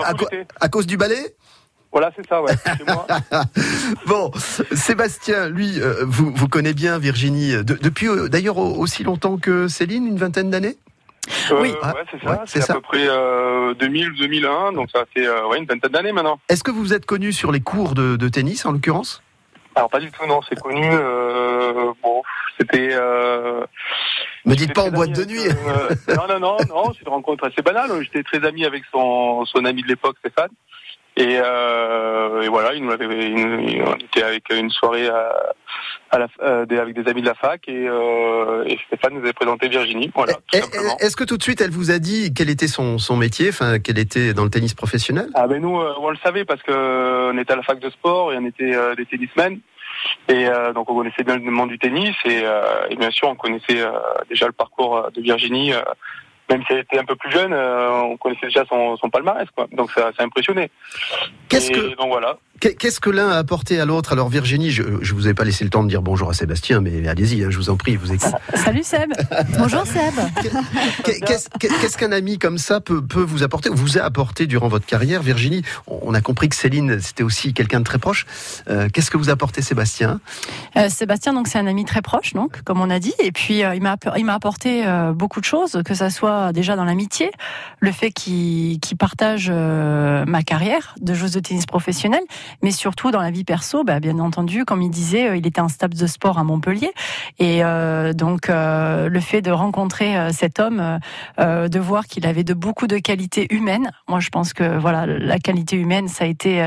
[0.60, 1.36] à, cause du ballet?
[1.92, 2.54] Voilà, c'est ça, ouais.
[2.78, 3.06] Chez moi.
[4.08, 4.32] Bon,
[4.74, 9.38] Sébastien, lui, euh, vous, vous connaissez bien Virginie de- depuis euh, d'ailleurs au- aussi longtemps
[9.38, 10.78] que Céline, une vingtaine d'années?
[11.52, 11.72] Euh, Oui.
[11.72, 12.44] ouais, c'est ça.
[12.46, 16.12] c'est à peu près euh, 2000, 2001, donc ça fait euh, ouais, une vingtaine d'années
[16.12, 16.40] maintenant.
[16.50, 19.24] Est-ce que vous vous êtes connu sur les cours de, de tennis en l'occurrence?
[19.76, 20.88] Alors pas du tout, non, c'est connu.
[20.92, 22.22] euh, bon,
[22.60, 22.96] c'était.
[24.46, 25.48] Me dites pas en boîte de nuit.
[26.10, 27.90] non, non, non, non, c'est une rencontre assez banale.
[28.04, 30.50] J'étais très ami avec son, son ami de l'époque, Stéphane.
[31.16, 35.32] Et, euh, et voilà, il nous avait, il on était avec une soirée à,
[36.10, 39.20] à la, euh, des- avec des amis de la fac et, euh, et Stéphane nous
[39.20, 40.12] avait présenté Virginie.
[40.16, 42.98] Voilà, Eh, eh, Est-ce que tout de suite elle vous a dit quel était son,
[42.98, 45.28] son métier, enfin qu'elle était dans le tennis professionnel?
[45.36, 47.80] Ah ben nous, euh, on le savait parce que euh, on était à la fac
[47.80, 49.60] de sport et on était euh, des tennismen.
[50.28, 53.30] Et euh, donc on connaissait bien le monde du tennis et, euh, et bien sûr
[53.30, 53.92] on connaissait euh,
[54.30, 55.74] déjà le parcours de Virginie.
[56.54, 59.48] Même si elle était un peu plus jeune, euh, on connaissait déjà son, son palmarès,
[59.56, 59.68] quoi.
[59.72, 60.70] Donc ça, ça a impressionné.
[61.50, 62.38] Qu'est-ce Et que donc voilà.
[62.64, 64.14] Qu'est- qu'est-ce que l'un a apporté à l'autre?
[64.14, 66.80] Alors Virginie, je, je vous ai pas laissé le temps de dire bonjour à Sébastien,
[66.80, 68.32] mais allez-y, hein, je vous en prie, vous écoute.
[68.56, 69.12] Salut Seb.
[69.58, 70.14] Bonjour Seb.
[71.04, 74.48] Qu'est- Qu'est-ce qu'est-ce qu'un ami comme ça peut, peut vous apporter, ou vous a apporté
[74.48, 78.26] durant votre carrière, Virginie On a compris que Céline, c'était aussi quelqu'un de très proche.
[78.70, 80.20] Euh, Qu'est-ce que vous a apporté Sébastien?
[80.78, 83.64] Euh, Sébastien, donc c'est un ami très proche, donc comme on a dit, et puis
[83.64, 87.30] euh, il m'a il m'a apporté beaucoup de choses, que ça soit déjà dans l'amitié,
[87.80, 92.24] le fait qu'il partage ma carrière de joueuse de tennis professionnelle,
[92.62, 95.62] mais surtout dans la vie perso, bah, bien entendu, comme il disait, euh, il était
[95.62, 96.92] un stable de sport à Montpellier,
[97.40, 100.98] et euh, donc euh, le fait de rencontrer euh, cet homme, euh,
[101.40, 105.06] euh, de voir qu'il avait de beaucoup de qualités humaines, moi je pense que voilà
[105.06, 106.62] la qualité humaine ça a été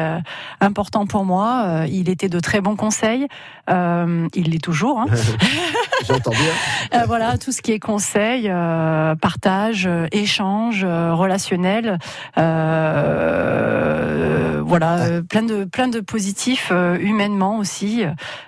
[0.60, 1.84] important pour moi.
[1.88, 3.26] Il était de très bons conseils.
[3.70, 5.00] Euh, il l'est toujours.
[5.00, 5.06] Hein.
[6.06, 7.00] J'entends bien.
[7.00, 11.98] Euh, voilà, tout ce qui est conseil, euh, partage, échange, relationnel.
[13.26, 18.02] euh, voilà, euh, plein de plein de positifs humainement aussi.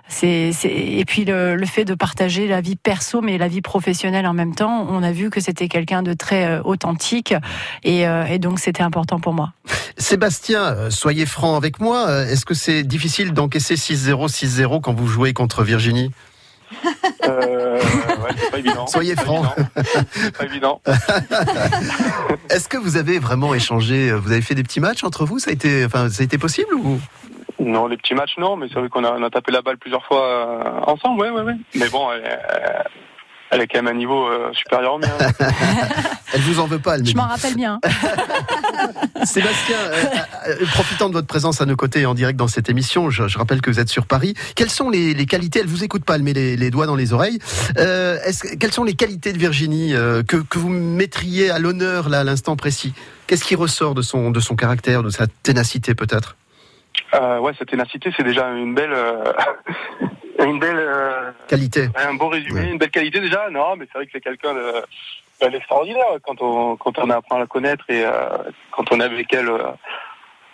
[0.09, 4.27] C'est et puis le, le fait de partager la vie perso mais la vie professionnelle
[4.27, 4.87] en même temps.
[4.91, 7.35] On a vu que c'était quelqu'un de très authentique
[7.85, 9.53] et, et donc c'était important pour moi.
[9.97, 12.25] Sébastien, soyez franc avec moi.
[12.25, 16.13] Est-ce que c'est difficile d'encaisser 6-0, 6-0 quand vous jouez contre Virginie?
[17.25, 18.87] Euh, ouais, c'est pas évident.
[18.87, 19.43] Soyez franc.
[20.39, 20.81] pas évident.
[22.51, 25.39] Est-ce que vous avez vraiment échangé euh, Vous avez fait des petits matchs entre vous?
[25.39, 27.01] Ça a été, enfin, ça a été possible ou?
[27.59, 29.79] Non, les petits matchs, non, mais c'est vrai qu'on a, on a tapé la balle
[29.79, 31.57] plusieurs fois euh, ensemble, ouais, ouais, ouais.
[31.75, 32.23] Mais bon, est-
[33.51, 35.09] elle est quand même à un niveau euh, supérieur au mien.
[36.35, 37.81] Elle vous en veut pas, elle Je m'en rappelle bien.
[39.25, 40.05] Sébastien, euh,
[40.49, 43.39] euh, profitant de votre présence à nos côtés en direct dans cette émission, je, je
[43.39, 44.35] rappelle que vous êtes sur Paris.
[44.55, 46.97] Quelles sont les, les qualités Elle vous écoute pas, elle met les, les doigts dans
[46.97, 47.39] les oreilles.
[47.79, 51.59] Euh, est-ce que- quelles sont les qualités de Virginie euh, que, que vous mettriez à
[51.59, 52.93] l'honneur là à l'instant précis?
[53.27, 56.37] Qu'est-ce qui ressort de son de son caractère, de sa ténacité peut-être?
[57.15, 59.25] Euh, ouais, cette ténacité, c'est déjà une belle, euh,
[60.45, 61.89] une belle, euh, Qualité.
[61.97, 62.71] un beau résumé, Ouais.
[62.71, 63.49] une belle qualité déjà.
[63.51, 64.83] Non, mais c'est vrai que c'est quelqu'un de-
[65.43, 68.29] de- d'extraordinaire quand on, quand on apprend à la connaître et euh,
[68.73, 69.49] quand on est avec elle.
[69.49, 69.63] euh,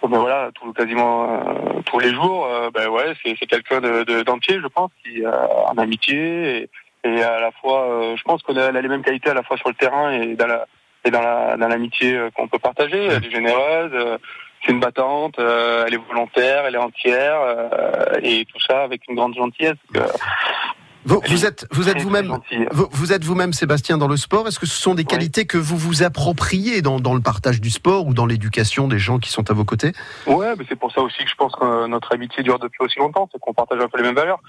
[0.07, 2.47] ben voilà, tout, quasiment euh, tous les jours.
[2.75, 5.31] ben ouais, c'est, c'est quelqu'un de, de- d'entier, je pense, qui euh,
[5.67, 6.69] en amitié
[7.05, 9.35] et, et à la fois, euh, je pense qu'elle a, a les mêmes qualités à
[9.35, 10.67] la fois sur le terrain et dans la
[11.07, 13.03] et dans la dans l'amitié qu'on peut partager.
[13.07, 14.19] Elle est généreuse.
[14.64, 19.03] C'est une battante, euh, elle est volontaire, elle est entière, euh, et tout ça avec
[19.09, 19.77] une grande gentillesse.
[19.96, 20.07] Euh,
[21.05, 22.38] Vous, êtes vous êtes vous-même
[22.70, 24.48] vous êtes vous-même Sébastien dans le sport.
[24.48, 27.68] Est-ce que ce sont des qualités que vous vous appropriez dans, dans le partage du
[27.68, 29.92] sport ou dans l'éducation des gens qui sont à vos côtés?
[30.27, 32.98] Ouais, mais c'est pour ça aussi que je pense que notre amitié dure depuis aussi
[32.98, 34.40] longtemps, c'est qu'on partage un peu les mêmes valeurs.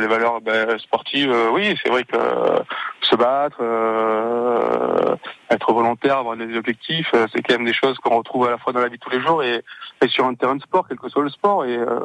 [0.00, 2.58] Les valeurs ben, sportives, euh, oui, c'est vrai que euh,
[3.02, 5.16] se battre, euh,
[5.50, 8.72] être volontaire, avoir des objectifs, c'est quand même des choses qu'on retrouve à la fois
[8.72, 9.62] dans la vie de tous les jours et,
[10.02, 11.64] et sur un terrain de sport, quel que soit le sport.
[11.64, 12.00] Et euh,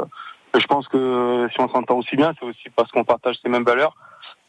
[0.57, 3.63] je pense que si on s'entend aussi bien, c'est aussi parce qu'on partage ces mêmes
[3.65, 3.95] valeurs.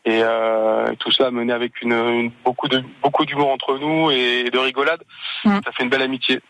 [0.04, 4.48] Et, euh, tout ça mené avec une, une- beaucoup de beaucoup d'humour entre nous et
[4.50, 5.02] de rigolade,
[5.44, 5.58] Mm.
[5.64, 6.40] ça fait une belle amitié.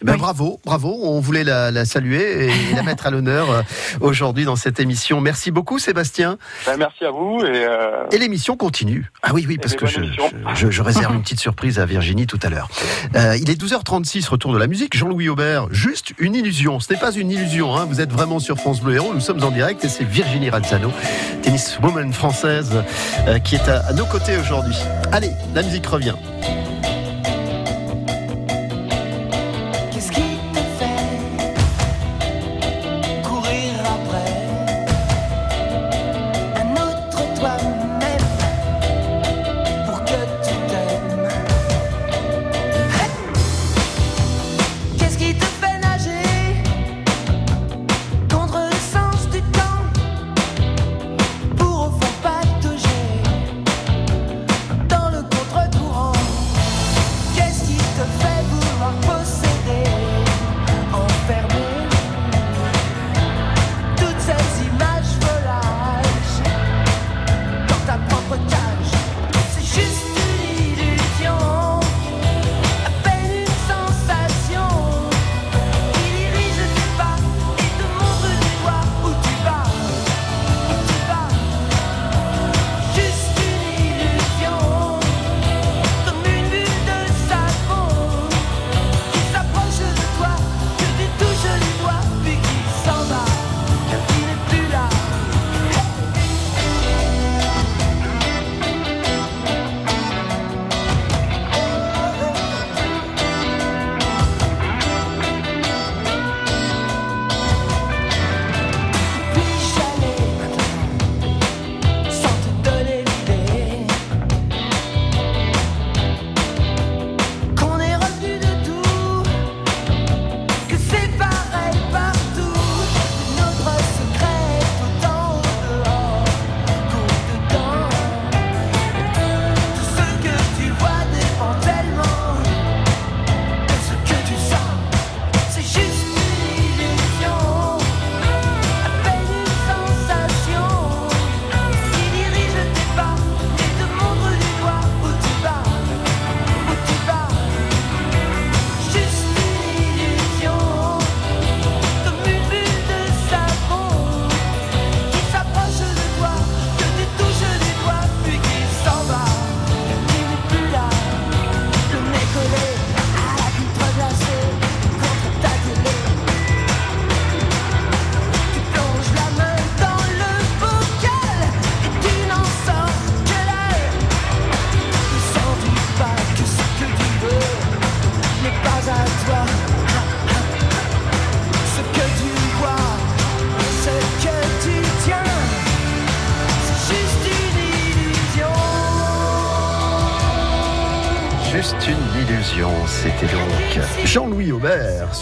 [0.00, 0.98] Eh ben, Bravo, bravo.
[1.02, 3.62] On voulait la, la saluer et la mettre à l'honneur euh,
[4.00, 5.20] aujourd'hui dans cette émission.
[5.20, 6.38] Merci beaucoup, Sébastien.
[6.66, 9.10] Ben, merci à vous et, euh, Et l'émission continue.
[9.22, 10.30] Ah oui, oui, parce que je, émissions.
[10.54, 12.68] je- je réserve une petite surprise à Virginie tout à l'heure.
[13.16, 14.96] Euh, il est 12h36, retour de la musique.
[14.96, 16.78] Jean-Louis Aubert, juste une illusion.
[16.80, 17.86] Ce n'est pas une illusion, hein.
[17.88, 19.14] vous êtes vraiment sur France Bleu Héros.
[19.14, 20.90] Nous sommes en direct et c'est Virginie Razzano,
[21.42, 22.82] tenniswoman française,
[23.28, 24.76] euh, qui est à, à nos côtés aujourd'hui.
[25.12, 26.14] Allez, la musique revient.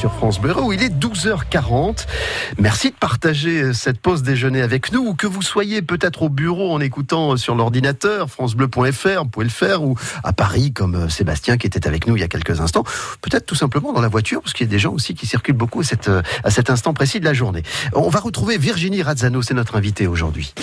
[0.01, 0.73] Sur France Bleu Héros.
[0.73, 2.07] Il est 12h40.
[2.59, 6.73] Merci de partager cette pause déjeuner avec nous, ou que vous soyez peut-être au bureau
[6.73, 11.67] en écoutant sur l'ordinateur, francebleu.fr, vous pouvez le faire, ou à Paris comme Sébastien qui
[11.67, 12.83] était avec nous il y a quelques instants,
[13.21, 15.55] peut-être tout simplement dans la voiture, parce qu'il y a des gens aussi qui circulent
[15.55, 17.63] beaucoup à, à cet instant précis de la journée.
[17.93, 20.55] On va retrouver Virginie Razzano, c'est notre invitée aujourd'hui.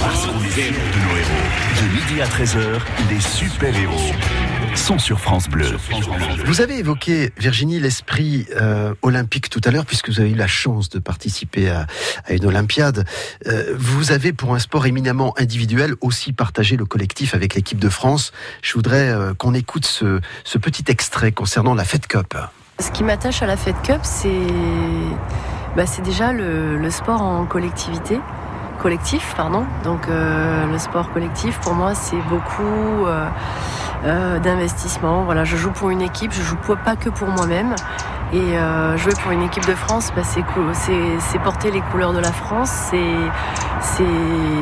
[0.00, 1.48] Parce qu'on est de nos héros.
[1.80, 4.12] De midi à 13h, les super-héros
[4.74, 5.66] sont sur France Bleu.
[6.44, 10.46] Vous avez évoqué, Virginie, l'esprit euh, olympique tout à l'heure, puisque vous avez eu la
[10.46, 11.86] chance de participer à,
[12.24, 13.04] à une Olympiade.
[13.46, 17.88] Euh, vous avez, pour un sport éminemment individuel, aussi partagé le collectif avec l'équipe de
[17.88, 18.32] France.
[18.62, 22.36] Je voudrais euh, qu'on écoute ce, ce petit extrait concernant la Fed Cup.
[22.80, 24.28] Ce qui m'attache à la Fed Cup, c'est
[25.76, 28.18] bah, c'est déjà le, le sport en collectivité,
[28.78, 29.64] collectif, pardon.
[29.84, 33.26] Donc euh, le sport collectif, pour moi, c'est beaucoup euh,
[34.04, 35.22] euh, d'investissement.
[35.22, 37.74] Voilà, je joue pour une équipe, je joue pas que pour moi-même.
[38.32, 38.58] Et
[38.98, 40.44] jouer pour une équipe de France, bah, c'est
[41.18, 42.70] c'est porter les couleurs de la France.
[43.80, 44.04] C'est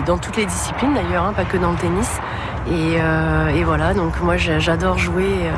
[0.07, 2.20] dans toutes les disciplines d'ailleurs, hein, pas que dans le tennis.
[2.70, 5.50] Et, voilà, donc moi j'a- j'adore jouer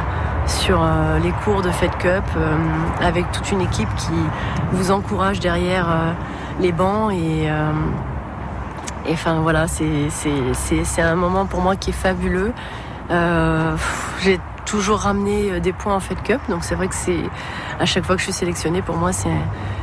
[0.47, 0.81] sur
[1.23, 2.25] les cours de Fed Cup
[3.03, 4.19] avec toute une équipe qui
[4.73, 5.87] vous encourage derrière
[6.61, 7.51] les bancs et,
[9.09, 12.53] Et enfin voilà, c'est un moment pour moi qui est fabuleux.
[13.11, 13.75] Euh,
[14.23, 17.23] J'ai toujours ramené euh, des points en Fed Cup, donc c'est vrai que c'est
[17.81, 19.31] à chaque fois que je suis sélectionnée, pour moi c'est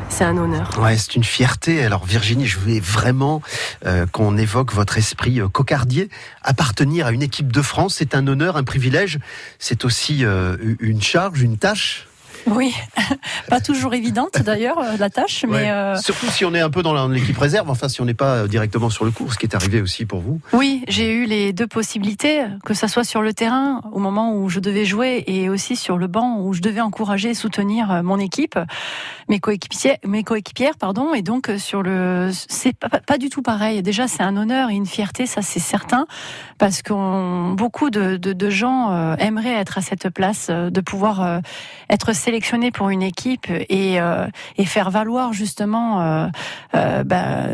[0.10, 0.70] c'est un honneur.
[0.80, 1.84] Ouais, c'est une fierté.
[1.84, 3.42] Alors Virginie, je voulais vraiment
[3.86, 6.10] euh, qu'on évoque votre esprit euh, cocardier.
[6.44, 9.20] Appartenir à une équipe de France, c'est un honneur, un privilège.
[9.58, 12.08] C'est aussi euh, une charge, une tâche.
[12.48, 12.74] Oui,
[13.50, 16.84] pas toujours évidente d'ailleurs euh, la tâche, mais euh, Surtout si on est un peu
[16.84, 19.46] dans l'équipe réserve, enfin si on n'est pas euh, directement sur le cours, ce qui
[19.46, 20.40] est arrivé aussi pour vous.
[20.54, 24.50] Oui, j'ai eu les deux possibilités, que ça soit sur le terrain au moment où
[24.50, 28.02] je devais jouer et aussi sur le banc où je devais encourager et soutenir euh,
[28.04, 28.60] mon équipe,
[29.28, 31.14] mes coéquipiers, mes coéquipières, pardon.
[31.14, 33.82] Et donc sur le, c'est pas, du tout pareil.
[33.82, 36.06] Déjà, c'est un honneur et une fierté, ça c'est certain,
[36.58, 41.42] parce que beaucoup de, de- de gens aimeraient être à cette place, de pouvoir
[41.90, 42.14] être
[42.72, 44.28] pour une équipe et, euh,
[44.58, 46.02] et faire valoir justement.
[46.02, 46.28] euh,
[46.76, 47.46] euh, bah,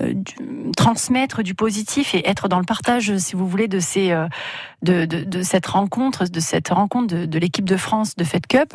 [0.76, 4.28] transmettre du positif et être dans le partage, si vous voulez, de ces euh,
[4.82, 8.48] de, de, de cette rencontre, de cette rencontre de, de l'équipe de France de Fed
[8.48, 8.74] Cup.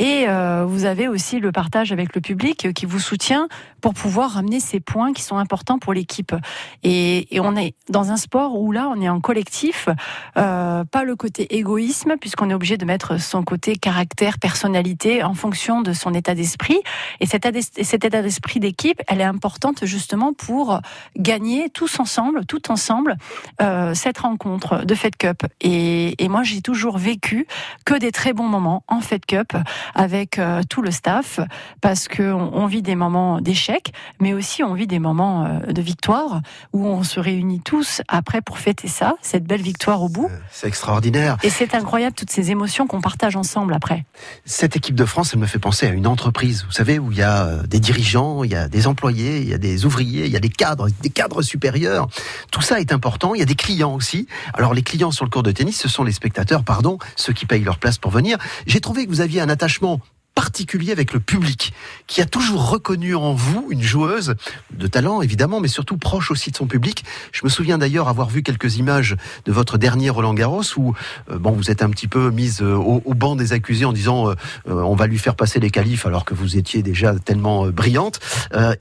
[0.00, 3.46] Et euh, vous avez aussi le partage avec le public qui vous soutient
[3.80, 6.34] pour pouvoir ramener ces points qui sont importants pour l'équipe.
[6.82, 9.88] Et, et on est dans un sport où là, on est en collectif,
[10.36, 15.34] euh, pas le côté égoïsme, puisqu'on est obligé de mettre son côté caractère, personnalité en
[15.34, 16.80] fonction de son état d'esprit.
[17.20, 20.80] Et cet état d'esprit d'équipe, elle est importante justement pour
[21.16, 23.16] gagner tous ensemble, tout ensemble,
[23.62, 25.43] euh, cette rencontre de Fed Cup.
[25.60, 27.46] Et, et moi, j'ai toujours vécu
[27.84, 29.52] que des très bons moments en Fed Cup
[29.94, 31.40] avec euh, tout le staff,
[31.80, 35.72] parce que on, on vit des moments d'échec, mais aussi on vit des moments euh,
[35.72, 36.40] de victoire
[36.72, 40.30] où on se réunit tous après pour fêter ça, cette belle victoire au bout.
[40.50, 41.36] C'est extraordinaire.
[41.42, 44.04] Et c'est incroyable toutes ces émotions qu'on partage ensemble après.
[44.44, 47.18] Cette équipe de France, elle me fait penser à une entreprise, vous savez, où il
[47.18, 50.26] y a euh, des dirigeants, il y a des employés, il y a des ouvriers,
[50.26, 52.08] il y a des cadres, des cadres supérieurs.
[52.50, 53.34] Tout ça est important.
[53.34, 54.26] Il y a des clients aussi.
[54.54, 57.64] Alors les clients sur le de tennis, ce sont les spectateurs, pardon, ceux qui payent
[57.64, 58.38] leur place pour venir.
[58.66, 60.00] J'ai trouvé que vous aviez un attachement
[60.34, 61.72] particulier avec le public,
[62.06, 64.34] qui a toujours reconnu en vous une joueuse
[64.72, 67.04] de talent évidemment, mais surtout proche aussi de son public.
[67.32, 70.94] Je me souviens d'ailleurs avoir vu quelques images de votre dernier Roland Garros où
[71.30, 74.28] euh, bon vous êtes un petit peu mise euh, au, banc des accusés en disant
[74.28, 74.34] euh,
[74.66, 78.18] on va lui faire passer les qualifs alors que vous étiez déjà tellement brillante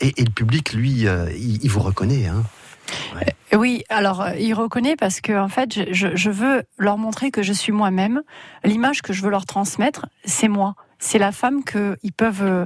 [0.01, 1.05] et, le public lui
[1.37, 2.27] il, il vous reconnaît.
[2.27, 2.43] Hein.
[3.55, 7.53] Oui, alors euh, il reconnaît parce que en fait, je, veux leur montrer que je
[7.53, 8.23] suis moi-même.
[8.63, 10.75] L'image que je veux leur transmettre, c'est moi.
[10.97, 12.65] C'est la femme qu'ils peuvent euh,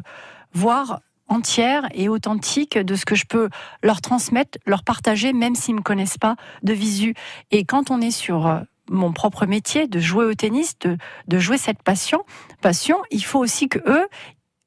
[0.54, 3.50] voir entière et authentique de ce que je peux
[3.84, 7.16] leur transmettre, leur partager, même s'ils me connaissent pas de visu.
[7.52, 8.60] Et quand on est sur euh,
[8.90, 10.98] mon propre métier, de jouer au tennis, de,
[11.28, 12.24] de jouer cette passion,
[12.62, 14.08] passion, il faut aussi que eux,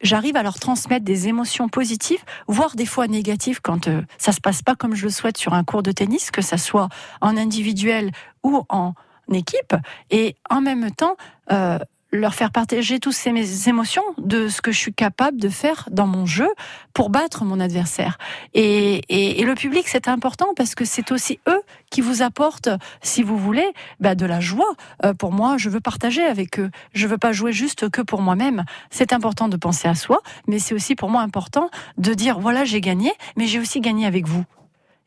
[0.01, 4.40] j'arrive à leur transmettre des émotions positives, voire des fois négatives quand euh, ça se
[4.40, 6.88] passe pas comme je le souhaite sur un cours de tennis, que ça soit
[7.20, 8.11] en individuel
[8.42, 8.94] ou en
[9.32, 9.76] équipe,
[10.11, 11.16] et en même temps
[11.53, 11.78] euh,
[12.12, 15.88] leur faire partager toutes ces mes émotions de ce que je suis capable de faire
[15.90, 16.48] dans mon jeu
[16.92, 18.18] pour battre mon adversaire.
[18.54, 22.68] Et, et- et le public, c'est important parce que c'est aussi eux qui vous apportent,
[23.02, 23.68] si vous voulez,
[24.00, 24.72] bah, de la joie.
[25.04, 26.70] Euh, pour moi, je veux partager avec eux.
[26.94, 28.64] Je veux pas jouer juste que pour moi-même.
[28.90, 32.64] C'est important de penser à soi, mais c'est aussi pour moi important de dire voilà,
[32.64, 34.44] j'ai gagné, mais j'ai aussi gagné avec vous.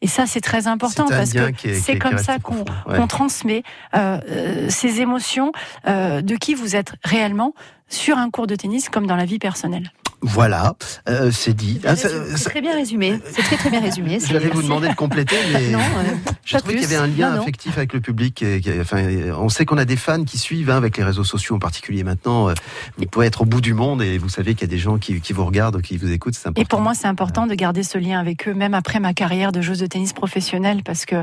[0.03, 2.97] Et ça, c'est très important parce que c'est comme ça qu'on profond, ouais.
[2.97, 3.63] qu'on transmet
[3.95, 5.53] euh, euh, ces émotions
[5.87, 7.53] euh, de qui vous êtes réellement
[7.87, 9.93] sur un cours de tennis comme dans la vie personnelle.
[10.25, 10.73] Voilà,
[11.09, 11.81] euh, c'est dit.
[11.85, 12.09] Ah, C'est
[12.45, 13.19] très bien résumé.
[13.31, 14.19] C'est très très bien résumé.
[14.25, 17.29] J'allais vous demander de compléter, mais Non, euh, je trouvais qu'il y avait un lien
[17.31, 17.41] Non, non.
[17.41, 18.41] affectif avec le public.
[18.41, 19.03] et- et- enfin,
[19.37, 22.03] on sait qu'on a des fans qui suivent hein, avec les réseaux sociaux en particulier
[22.03, 22.49] maintenant.
[22.49, 22.53] euh,
[22.97, 24.97] Vous pouvez être au bout du monde et vous savez qu'il y a des gens
[24.97, 26.35] qui, qui vous regardent, qui vous écoutent.
[26.45, 26.61] Important.
[26.61, 29.51] Et pour moi, c'est important de garder ce lien avec eux, même après ma carrière
[29.51, 31.17] de joueuse de tennis professionnelle, parce que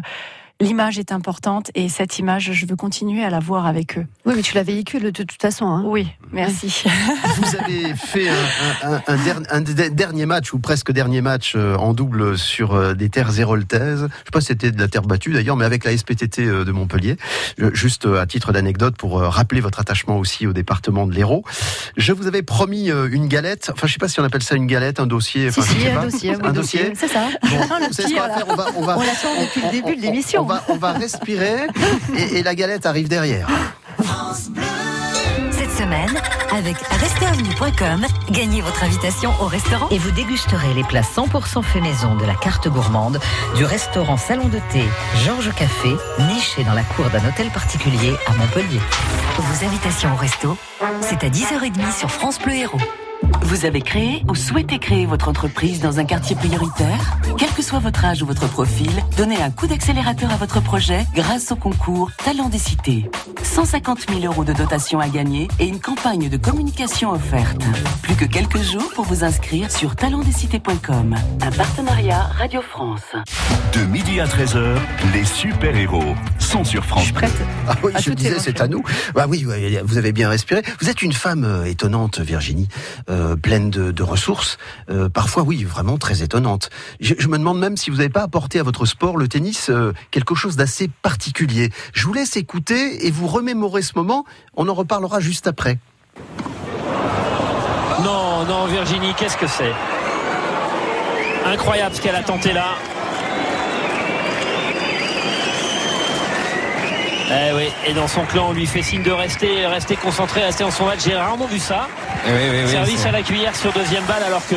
[0.60, 4.06] l'image est importante et cette image, je veux continuer à la voir avec eux.
[4.26, 5.66] Oui, mais tu la véhicules de toute façon.
[5.66, 5.82] Hein.
[5.86, 6.84] Oui, merci.
[7.36, 11.54] Vous avez fait un, un- un der- un des dernier match, ou presque dernier match
[11.56, 14.02] euh, en double sur euh, des terres héroltaises.
[14.10, 16.64] Je sais pas si c'était de la terre battue d'ailleurs, mais avec la SPTT euh,
[16.64, 17.16] de Montpellier.
[17.72, 21.44] Juste à titre d'anecdote pour rappeler votre attachement aussi au département de l'Hérault.
[21.96, 23.70] Je vous avais promis une galette.
[23.72, 25.50] Enfin, je sais pas si on appelle ça une galette, un dossier.
[25.50, 26.04] Si, Enfin, je si, sais un pas.
[26.06, 26.30] dossier.
[26.36, 26.92] oui, Un dossier.
[26.94, 27.28] C'est ça.
[27.42, 27.48] Bon,
[27.80, 28.34] le vous savez ce petit, qu'on va là.
[28.34, 30.42] faire on va, on va, On l'attend depuis le début de l'émission.
[30.68, 31.66] On va, respirer
[32.16, 33.48] et, la galette arrive derrière.
[35.52, 36.10] Cette semaine,
[36.52, 39.88] avec restaurantvenue.com, gagnez votre invitation au restaurant.
[39.90, 43.20] Et vous dégusterez les plats 100% fait maison de la carte gourmande
[43.56, 44.82] du restaurant Salon de thé
[45.24, 45.90] Georges Café,
[46.32, 48.80] niché dans la cour d'un hôtel particulier à Montpellier.
[49.38, 50.56] Vos invitations au resto,
[51.00, 52.78] c'est à 10h30 sur France Bleu Héros.
[53.42, 57.78] Vous avez créé ou souhaitez créer votre entreprise dans un quartier prioritaire Quel que soit
[57.78, 62.10] votre âge ou votre profil, donnez un coup d'accélérateur à votre projet grâce au concours
[62.24, 63.10] Talent des cités.
[63.42, 67.62] 150 000 euros de dotation à gagner et une campagne de communication offerte.
[68.02, 71.16] Plus que quelques jours pour vous inscrire sur talentdescités.com.
[71.42, 73.02] Un partenariat Radio France.
[73.74, 74.76] De midi à 13h,
[75.12, 77.28] les super-héros sont sur France Bleu.
[77.68, 78.82] Ah oui, À je disais, c'est à nous.
[79.14, 80.62] Bah oui, oui, vous avez bien respiré.
[80.80, 82.68] Vous êtes une femme euh, étonnante, Virginie,
[83.10, 84.56] euh, pleine de, ressources.
[84.88, 86.70] euh, parfois, oui, vraiment très étonnante.
[87.00, 89.68] Je, je me demande même si vous n'avez pas apporté à votre sport, le tennis,
[89.68, 91.70] euh, quelque chose d'assez particulier.
[91.92, 94.24] Je vous laisse écouter et vous remémorer ce moment.
[94.56, 95.78] On en reparlera juste après.
[98.02, 99.72] Non, non, Virginie, qu'est-ce que c'est?
[101.44, 102.76] Incroyable ce qu'elle a tenté là.
[107.32, 110.64] Eh oui, et dans son clan, on lui fait signe de rester, rester concentré, rester
[110.64, 111.00] dans son match.
[111.04, 111.86] J'ai rarement vu ça.
[112.26, 112.32] Oui,
[112.64, 114.56] oui, Service à la cuillère sur deuxième balle alors que.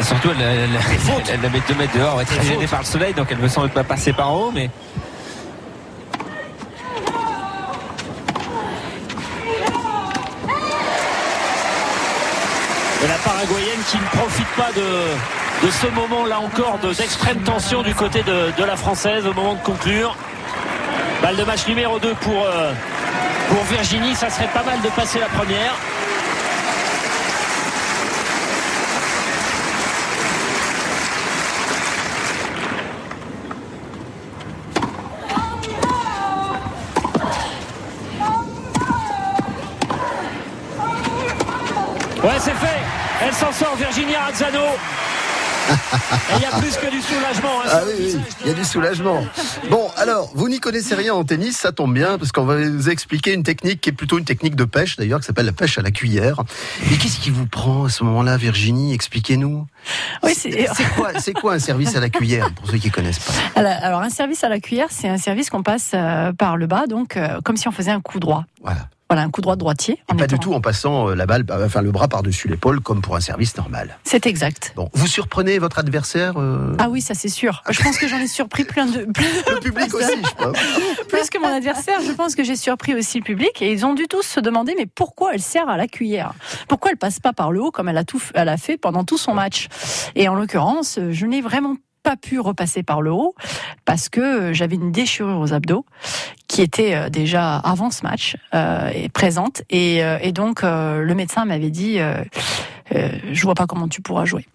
[0.00, 2.66] Et surtout, elle, elle, elle- elle la met 2 mètres dehors, elle est très gênée
[2.66, 4.70] par le soleil, donc elle ne veut sans doute pas passer par en haut, mais.
[13.04, 17.40] Et la Paraguayenne qui ne profite pas de, de ce moment là encore de- d'extrême
[17.42, 20.16] tension du côté de, de la Française au moment de conclure.
[21.22, 22.72] Balle de match numéro 2 pour, euh,
[23.48, 25.74] pour Virginie, ça serait pas mal de passer la première.
[42.22, 42.80] Ouais, c'est fait.
[43.22, 44.60] Elle s'en sort, Virginia Razzano.
[46.36, 47.60] Il y a plus que du soulagement.
[47.64, 49.24] hein, Ah oui, oui, il y a du soulagement.
[49.70, 52.88] Bon, alors, vous n'y connaissez rien en tennis, ça tombe bien, parce qu'on va vous
[52.90, 55.78] expliquer une technique qui est plutôt une technique de pêche, d'ailleurs, qui s'appelle la pêche
[55.78, 56.42] à la cuillère.
[56.92, 58.92] Et qu'est-ce qui vous prend à ce moment-là, Virginie?
[58.94, 59.66] Expliquez-nous.
[60.22, 63.18] Oui, c'est- C'est quoi, c'est quoi un service à la cuillère, pour ceux qui connaissent
[63.20, 63.32] pas?
[63.56, 66.66] Alors, alors, un service à la cuillère, c'est un service qu'on passe euh, par le
[66.66, 68.44] bas, donc euh, comme si on faisait un coup droit.
[68.62, 68.88] Voilà.
[69.10, 69.98] Voilà, un coup droit droitier.
[70.12, 72.80] Et pas du tout en passant euh, la balle, euh, enfin le bras par-dessus l'épaule,
[72.80, 73.98] comme pour un service normal.
[74.02, 74.72] C'est exact.
[74.76, 77.62] Bon, vous surprenez votre adversaire euh, Ah oui, ça c'est sûr.
[77.68, 79.00] Je pense que j'en ai surpris plein de.
[79.54, 80.56] Le public aussi, je pense.
[81.08, 83.94] Plus que mon adversaire, je pense que j'ai surpris aussi le public et ils ont
[83.94, 86.32] dû tous se demander mais pourquoi elle sert à la cuillère?
[86.68, 89.04] Pourquoi elle passe pas par le haut comme elle a tout, elle a fait pendant
[89.04, 89.68] tout son match?
[90.14, 93.34] Et en l'occurrence, je n'ai vraiment pas pu repasser par le haut
[93.84, 95.84] parce que j'avais une déchirure aux abdos
[96.46, 101.14] qui était euh, déjà avant ce match euh, présente et, euh, et donc euh, le
[101.14, 102.22] médecin m'avait dit euh,
[103.32, 104.46] je vois pas comment tu pourras jouer.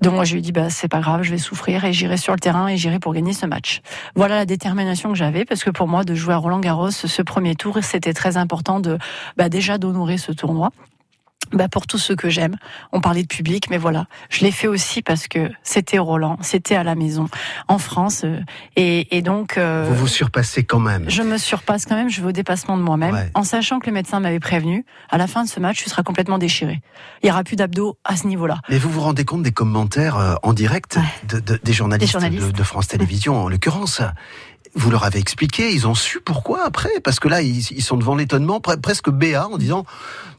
[0.00, 2.16] Donc moi je lui ai dit bah c'est pas grave, je vais souffrir et j'irai
[2.16, 3.82] sur le terrain et j'irai pour gagner ce match.
[4.14, 7.22] Voilà la détermination que j'avais parce que pour moi de jouer à Roland Garros ce
[7.22, 8.98] premier tour c'était très important de
[9.36, 10.70] bah, déjà d'honorer ce tournoi.
[11.52, 12.56] Bah pour tous ceux que j'aime.
[12.92, 16.74] On parlait de public, mais voilà, je l'ai fait aussi parce que c'était Roland, c'était
[16.74, 17.28] à la maison,
[17.68, 18.40] en France, euh,
[18.76, 21.04] et, et donc euh, Vous vous surpassez quand même.
[21.08, 23.30] je me surpasse quand même, je vais au dépassement de moi-même, Ouais.
[23.34, 26.02] en sachant que le médecin m'avait prévenu, à la fin de ce match, tu seras
[26.02, 26.80] complètement déchiré.
[27.22, 28.60] Il n'y aura plus d'abdos à ce niveau-là.
[28.68, 32.12] Mais vous vous rendez compte des commentaires euh, en direct de- de- des journalistes, Des
[32.20, 32.46] journalistes.
[32.46, 34.00] De, de France Télévisions, en l'occurrence.
[34.74, 37.96] Vous leur avez expliqué, ils ont su pourquoi après, parce que là, ils, ils sont
[37.96, 39.84] devant l'étonnement, pre- presque béat, en disant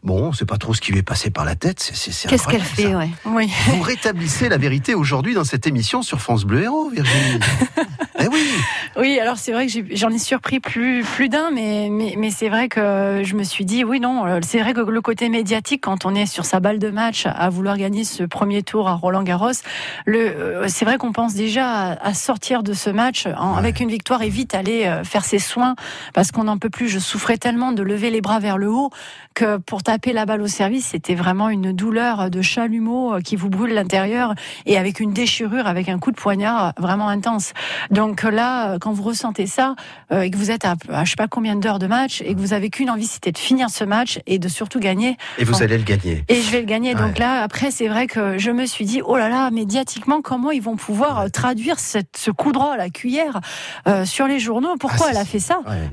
[0.03, 1.79] bon, c'est pas trop ce qui lui est passé par la tête.
[1.79, 3.09] c'est- Qu'est-ce qu'elle fait, ouais.
[3.25, 3.49] Oui.
[3.69, 7.39] Vous rétablissez la vérité aujourd'hui dans cette émission sur France Bleu Héros, Virginie.
[8.19, 8.43] eh oui.
[8.97, 12.49] Oui, alors c'est vrai que j'en ai surpris plus, plus d'un, mais, mais, mais c'est
[12.49, 15.81] vrai que je me suis dit, oui, non, euh, c'est vrai que le côté médiatique,
[15.81, 18.93] quand on est sur sa balle de match à vouloir gagner ce premier tour à
[18.93, 19.51] Roland Garros,
[20.05, 23.79] le, euh, c'est vrai qu'on pense déjà à, à sortir de ce match en- avec
[23.79, 25.75] une victoire et vite aller euh, faire ses soins
[26.13, 26.89] parce qu'on n'en peut plus.
[26.89, 28.89] Je souffrais tellement de lever les bras vers le haut
[29.33, 33.35] que pour taper la balle au service, c'était vraiment une douleur de chalumeau euh, qui
[33.35, 34.33] vous brûle l'intérieur
[34.65, 37.53] et avec une déchirure, avec un coup de poignard vraiment intense.
[37.91, 39.75] Donc là, euh, quand vous ressentez ça
[40.11, 42.33] euh, et que vous êtes à, à je sais pas combien d'heures de match et
[42.33, 45.17] que vous avez qu'une envie, c'était de finir ce match et de surtout gagner.
[45.37, 46.23] Et vous allez le gagner.
[46.29, 46.95] Et je vais le gagner.
[46.95, 50.51] Donc là, après, c'est vrai que je me suis dit, oh là là, médiatiquement, comment
[50.51, 53.41] ils vont pouvoir euh, traduire cette, ce coup droit à la cuillère
[53.87, 55.89] euh, sur les journaux Pourquoi elle a fait ça Ouais.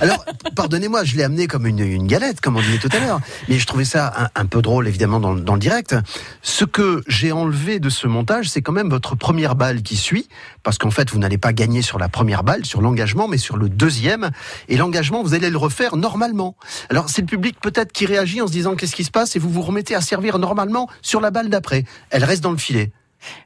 [0.00, 0.24] Alors,
[0.54, 3.58] pardonnez-moi, je l'ai amené comme une, une galette, comme on disait tout à l'heure, mais
[3.58, 5.94] je trouvais ça un, un peu drôle, évidemment, dans, dans le direct.
[6.42, 10.28] Ce que j'ai enlevé de ce montage, c'est quand même votre première balle qui suit,
[10.62, 13.56] parce qu'en fait, vous n'allez pas gagner sur la première balle, sur l'engagement, mais sur
[13.56, 14.30] le deuxième.
[14.68, 16.56] Et l'engagement, vous allez le refaire normalement.
[16.90, 19.38] Alors, c'est le public peut-être qui réagit en se disant qu'est-ce qui se passe, et
[19.38, 21.84] vous vous remettez à servir normalement sur la balle d'après.
[22.10, 22.92] Elle reste dans le filet.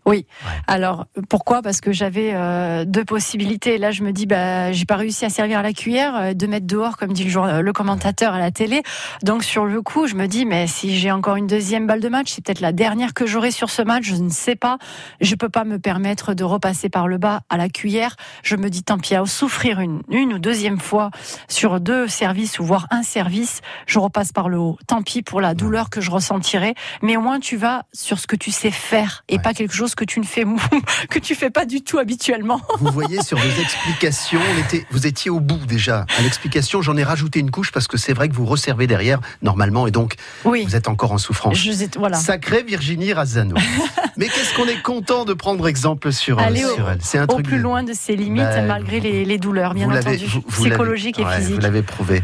[0.06, 0.26] Oui.
[0.66, 1.62] Alors pourquoi?
[1.62, 3.78] Parce que j'avais euh, deux possibilités.
[3.78, 6.46] Là, je me dis, bah, j'ai pas réussi à servir à la cuillère, euh, de
[6.46, 8.82] mettre dehors, comme dit le, jour- le commentateur à la télé.
[9.22, 12.08] Donc sur le coup, je me dis, mais si j'ai encore une deuxième balle de
[12.08, 14.04] match, c'est peut-être la dernière que j'aurai sur ce match.
[14.04, 14.78] Je ne sais pas.
[15.20, 18.16] Je peux pas me permettre de repasser par le bas à la cuillère.
[18.42, 21.10] Je me dis, tant pis, à souffrir une, une ou deuxième fois
[21.48, 24.78] sur deux services ou voire un service, je repasse par le haut.
[24.86, 28.26] Tant pis pour la douleur que je ressentirai, mais au moins tu vas sur ce
[28.26, 30.44] que tu sais faire et pas quelque chose que tu ne fais
[31.10, 32.60] que tu fais pas du tout habituellement.
[32.80, 36.06] Vous voyez sur vos explications, on était, vous étiez au bout déjà.
[36.18, 39.20] À l'explication, j'en ai rajouté une couche parce que c'est vrai que vous resservez derrière
[39.42, 40.14] normalement et donc
[40.44, 41.56] vous êtes encore en souffrance.
[41.56, 42.16] Je voilà.
[42.18, 43.56] Sacrée Virginie Razzano.
[44.16, 46.98] Mais qu'est-ce qu'on est content de prendre exemple sur, euh, Aller au, elle.
[47.00, 49.74] C'est un au truc plus de- loin de ses limites Bah, malgré les, les douleurs,
[49.74, 51.54] bien entendu, vous- psychologiques et ouais, physiques.
[51.54, 52.22] Vous l'avez prouvé.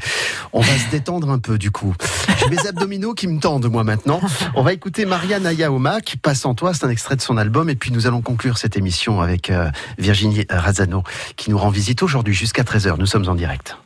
[0.52, 1.94] On va se détendre un peu du coup.
[2.40, 4.20] J'ai mes abdominaux qui me tendent moi maintenant.
[4.56, 7.76] On va écouter Marianne Ayaomak, Passe en toi, c'est un extrait de son album et
[7.76, 11.02] puis nous allons conclure cette émission avec euh, Virginie Razzano
[11.36, 12.96] qui nous rend visite aujourd'hui jusqu'à 13h.
[12.98, 13.76] Nous sommes en direct.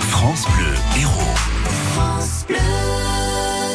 [0.00, 1.34] France Bleu Héros.
[1.94, 2.56] France Bleu.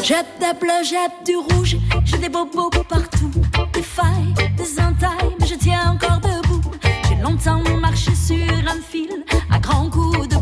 [0.04, 3.32] Jette des bleus, jette du rouge, j'ai des bobos partout,
[3.74, 6.62] des failles, des entailles, mais je tiens encore debout.
[7.10, 10.37] J'ai longtemps marché sur un fil, à grands coups de.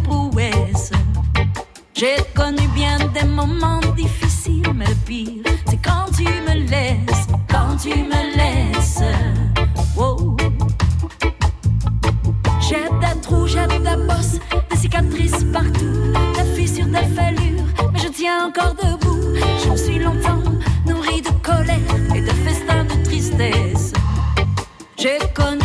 [2.06, 7.78] J'ai connu bien des moments difficiles, mais le pire, c'est quand tu me laisses, quand
[7.82, 9.02] tu me laisses.
[9.98, 10.38] Wow.
[12.62, 14.40] J'ai des trous, j'ai des bosses,
[14.70, 19.34] des cicatrices partout, des fissures, des fêlures, mais je tiens encore debout.
[19.64, 20.44] Je me suis longtemps
[20.86, 21.80] nourri de colère
[22.14, 23.94] et de festins de tristesse.
[24.96, 25.65] J'ai connu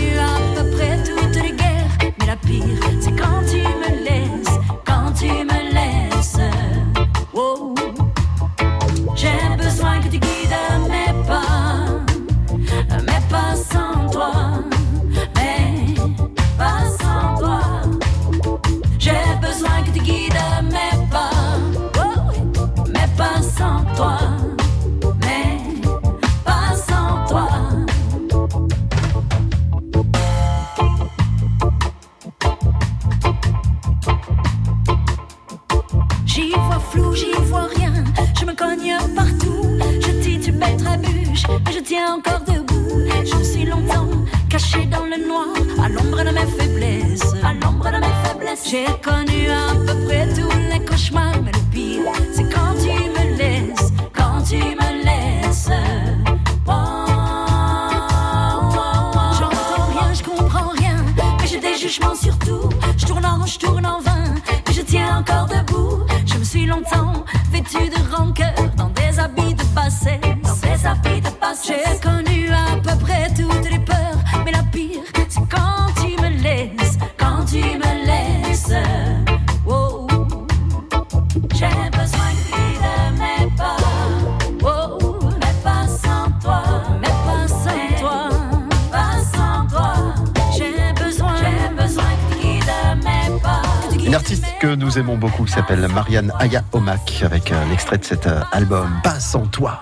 [95.50, 99.80] qui s'appelle Marianne Aya Omak avec euh, l'extrait de cet euh, album Pas sans toi.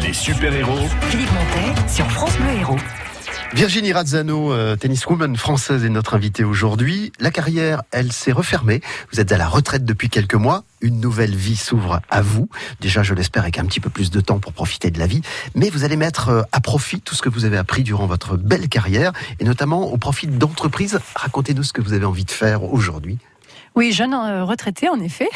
[0.00, 2.78] Les super-héros Philippe Montet sur France Bleu Héros.
[3.52, 7.12] Virginie Razzano, euh, tenniswoman française, est notre invitée aujourd'hui.
[7.20, 8.80] La carrière, elle s'est refermée.
[9.12, 10.64] Vous êtes à la retraite depuis quelques mois.
[10.80, 12.48] Une nouvelle vie s'ouvre à vous.
[12.80, 15.20] Déjà, je l'espère, avec un petit peu plus de temps pour profiter de la vie.
[15.54, 18.70] Mais vous allez mettre à profit tout ce que vous avez appris durant votre belle
[18.70, 20.98] carrière, et notamment au profit d'entreprises.
[21.14, 23.18] Racontez-nous ce que vous avez envie de faire aujourd'hui.
[23.74, 25.28] Oui, jeune euh, retraité en effet.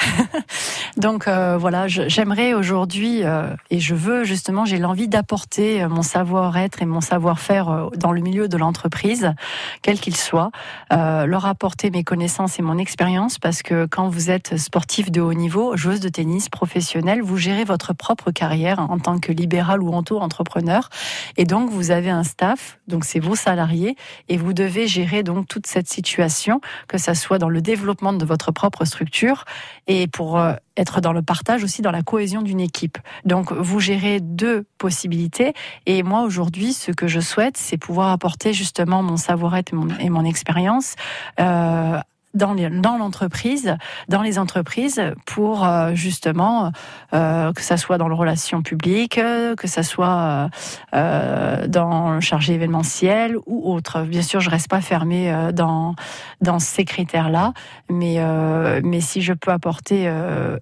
[0.97, 6.01] Donc euh, voilà, j'aimerais aujourd'hui euh, et je veux justement, j'ai l'envie d'apporter euh, mon
[6.01, 9.35] savoir-être et mon savoir-faire euh, dans le milieu de l'entreprise,
[9.83, 10.51] quel qu'il soit,
[10.95, 15.21] euh, leur apporter mes connaissances et mon expérience parce que quand vous êtes sportif de
[15.21, 19.83] haut niveau, joueuse de tennis professionnelle, vous gérez votre propre carrière en tant que libéral
[19.83, 20.89] ou auto-entrepreneur.
[21.37, 23.97] Et donc vous avez un staff, donc c'est vos salariés
[24.31, 28.25] et vous devez gérer donc toute cette situation, que ça soit dans le développement de
[28.25, 29.45] votre propre structure
[29.87, 32.99] et pour euh, être dans le partage aussi dans la cohésion d'une équipe.
[33.25, 35.55] Donc vous gérez deux possibilités
[35.87, 39.87] et moi aujourd'hui ce que je souhaite c'est pouvoir apporter justement mon savoir-être et mon,
[40.11, 40.95] mon expérience
[41.41, 41.99] euh,
[42.37, 43.77] dans l'entreprise,
[44.09, 46.71] dans les entreprises, pour euh, justement
[47.15, 49.15] euh, que ça soit dans le relation publique,
[49.57, 50.51] que ça soit
[50.95, 54.03] euh, dans le chargé événementiel ou autre.
[54.03, 55.95] Bien sûr, je reste pas fermée dans
[56.41, 57.53] dans ces critères-là,
[57.91, 60.11] mais euh, mais si je peux apporter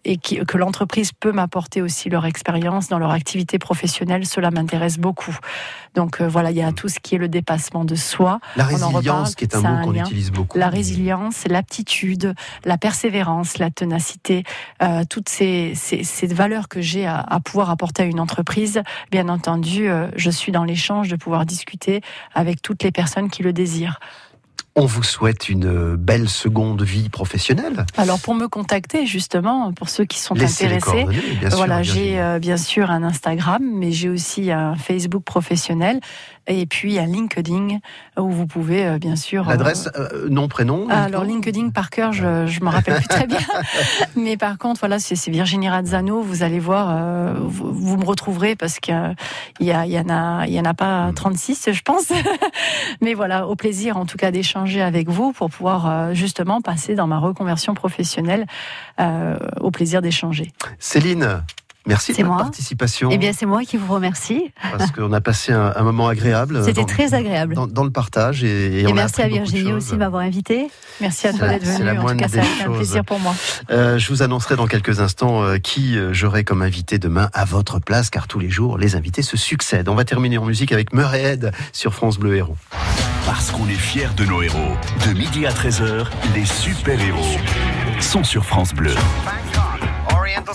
[0.05, 4.99] et qui- que l'entreprise peut m'apporter aussi leur expérience dans leur activité professionnelle, cela m'intéresse
[4.99, 5.37] beaucoup.
[5.95, 8.41] Donc voilà, il y a tout ce qui est le dépassement de soi.
[8.57, 10.59] La On en résilience, reparle, qui est un mot qu'on utilise beaucoup.
[10.59, 11.45] La résilience,
[12.65, 14.45] la persévérance, la ténacité,
[14.83, 18.83] euh, toutes ces, ces, ces valeurs que j'ai à, à pouvoir apporter à une entreprise.
[19.11, 22.01] Bien entendu, euh, je suis dans l'échange de pouvoir discuter
[22.35, 24.01] avec toutes les personnes qui le désirent.
[24.77, 27.87] On vous souhaite une belle seconde vie professionnelle.
[27.97, 31.05] Alors pour me contacter justement, pour ceux qui sont Laissez intéressés,
[31.39, 36.01] bien sûr, voilà, j'ai euh, bien sûr un Instagram, mais j'ai aussi un Facebook professionnel
[36.49, 37.79] et puis un LinkedIn
[38.19, 39.47] où vous pouvez euh, bien sûr.
[39.49, 43.29] euh, L'adresse, euh, nom, prénom alors LinkedIn par cœur, je je me rappelle plus très
[43.29, 43.39] bien,
[44.17, 46.21] mais par contre voilà, c'est Virginie Razzano.
[46.21, 49.15] Vous allez voir, vous, vous me retrouverez parce qu'il
[49.61, 52.09] y, y en a il y en a pas 36, je pense.
[53.01, 56.95] mais voilà, au plaisir en tout cas d'échanger avec vous pour pouvoir euh, justement passer
[56.95, 58.47] dans ma reconversion professionnelle.
[59.01, 60.53] euh, au plaisir d'échanger.
[60.79, 61.43] Céline,
[61.87, 62.43] merci de C'est votre moi.
[62.43, 63.09] participation.
[63.13, 64.53] Eh bien, c'est moi qui vous remercie.
[64.77, 66.63] parce qu'on a passé un, un moment agréable.
[66.65, 67.55] C'était dans- très agréable.
[67.55, 70.23] Dans, dans le partage et, et Et, on a merci à Virginie aussi de m'avoir
[70.23, 70.69] invité.
[71.01, 71.91] Merci à toi d'être c'est la venu.
[71.91, 73.35] En tout moindre cas, ça a des été un plaisir pour moi.
[73.71, 77.45] Euh, je vous annoncerai dans quelques instants euh, qui euh, j'aurai comme invité demain à
[77.45, 79.89] votre place, car tous les jours, les invités se succèdent.
[79.89, 82.57] On va terminer en musique avec Murray Head sur France Bleu Héros.
[83.27, 84.77] Parce qu'on est fiers de nos héros.
[85.07, 87.39] De midi à 13h, les super-héros
[88.01, 88.95] sont sur France Bleu.
[90.15, 90.55] Oriental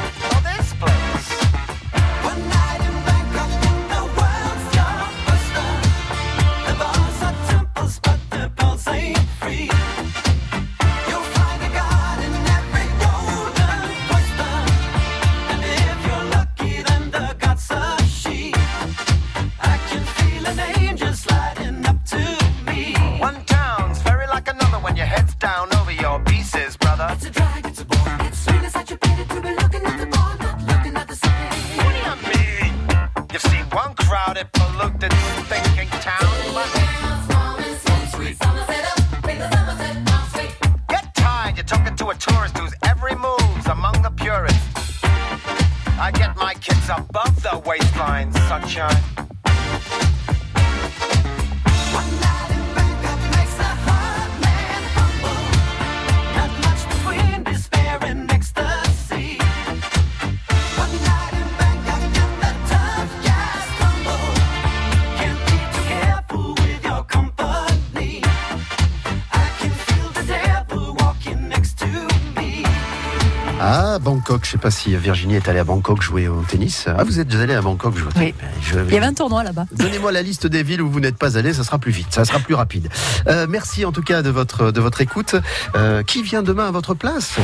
[74.51, 76.85] sais pas si Virginie est allée à Bangkok jouer au tennis.
[76.87, 79.13] Ah, vous êtes déjà allé à Bangkok jouer au tennis je- Il y avait un
[79.13, 79.65] tournoi là-bas.
[79.75, 82.25] Donnez-moi la liste des villes où vous n'êtes pas allé, ça sera plus vite, ça
[82.25, 82.89] sera plus rapide.
[83.27, 85.35] Euh, merci en tout cas de votre, de votre écoute.
[85.75, 87.35] Euh, qui vient demain à votre place?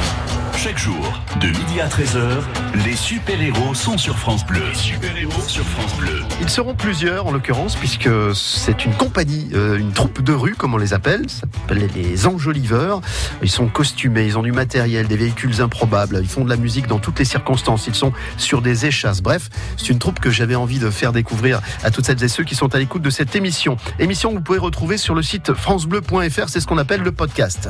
[0.67, 2.41] Chaque jour, de midi à 13h,
[2.85, 4.65] les super-héros sont sur France Bleu.
[4.73, 6.19] Super-héros sur France Bleu.
[6.41, 10.73] Ils seront plusieurs en l'occurrence puisque c'est une compagnie, euh, une troupe de rue comme
[10.73, 12.99] on les appelle, ça s'appelle les enjoliveurs.
[13.41, 16.87] Ils sont costumés, ils ont du matériel, des véhicules improbables, ils font de la musique
[16.87, 19.21] dans toutes les circonstances, ils sont sur des échasses.
[19.21, 19.47] Bref,
[19.77, 22.55] c'est une troupe que j'avais envie de faire découvrir à toutes celles et ceux qui
[22.55, 23.77] sont à l'écoute de cette émission.
[23.99, 27.69] Émission que vous pouvez retrouver sur le site francebleu.fr, c'est ce qu'on appelle le podcast.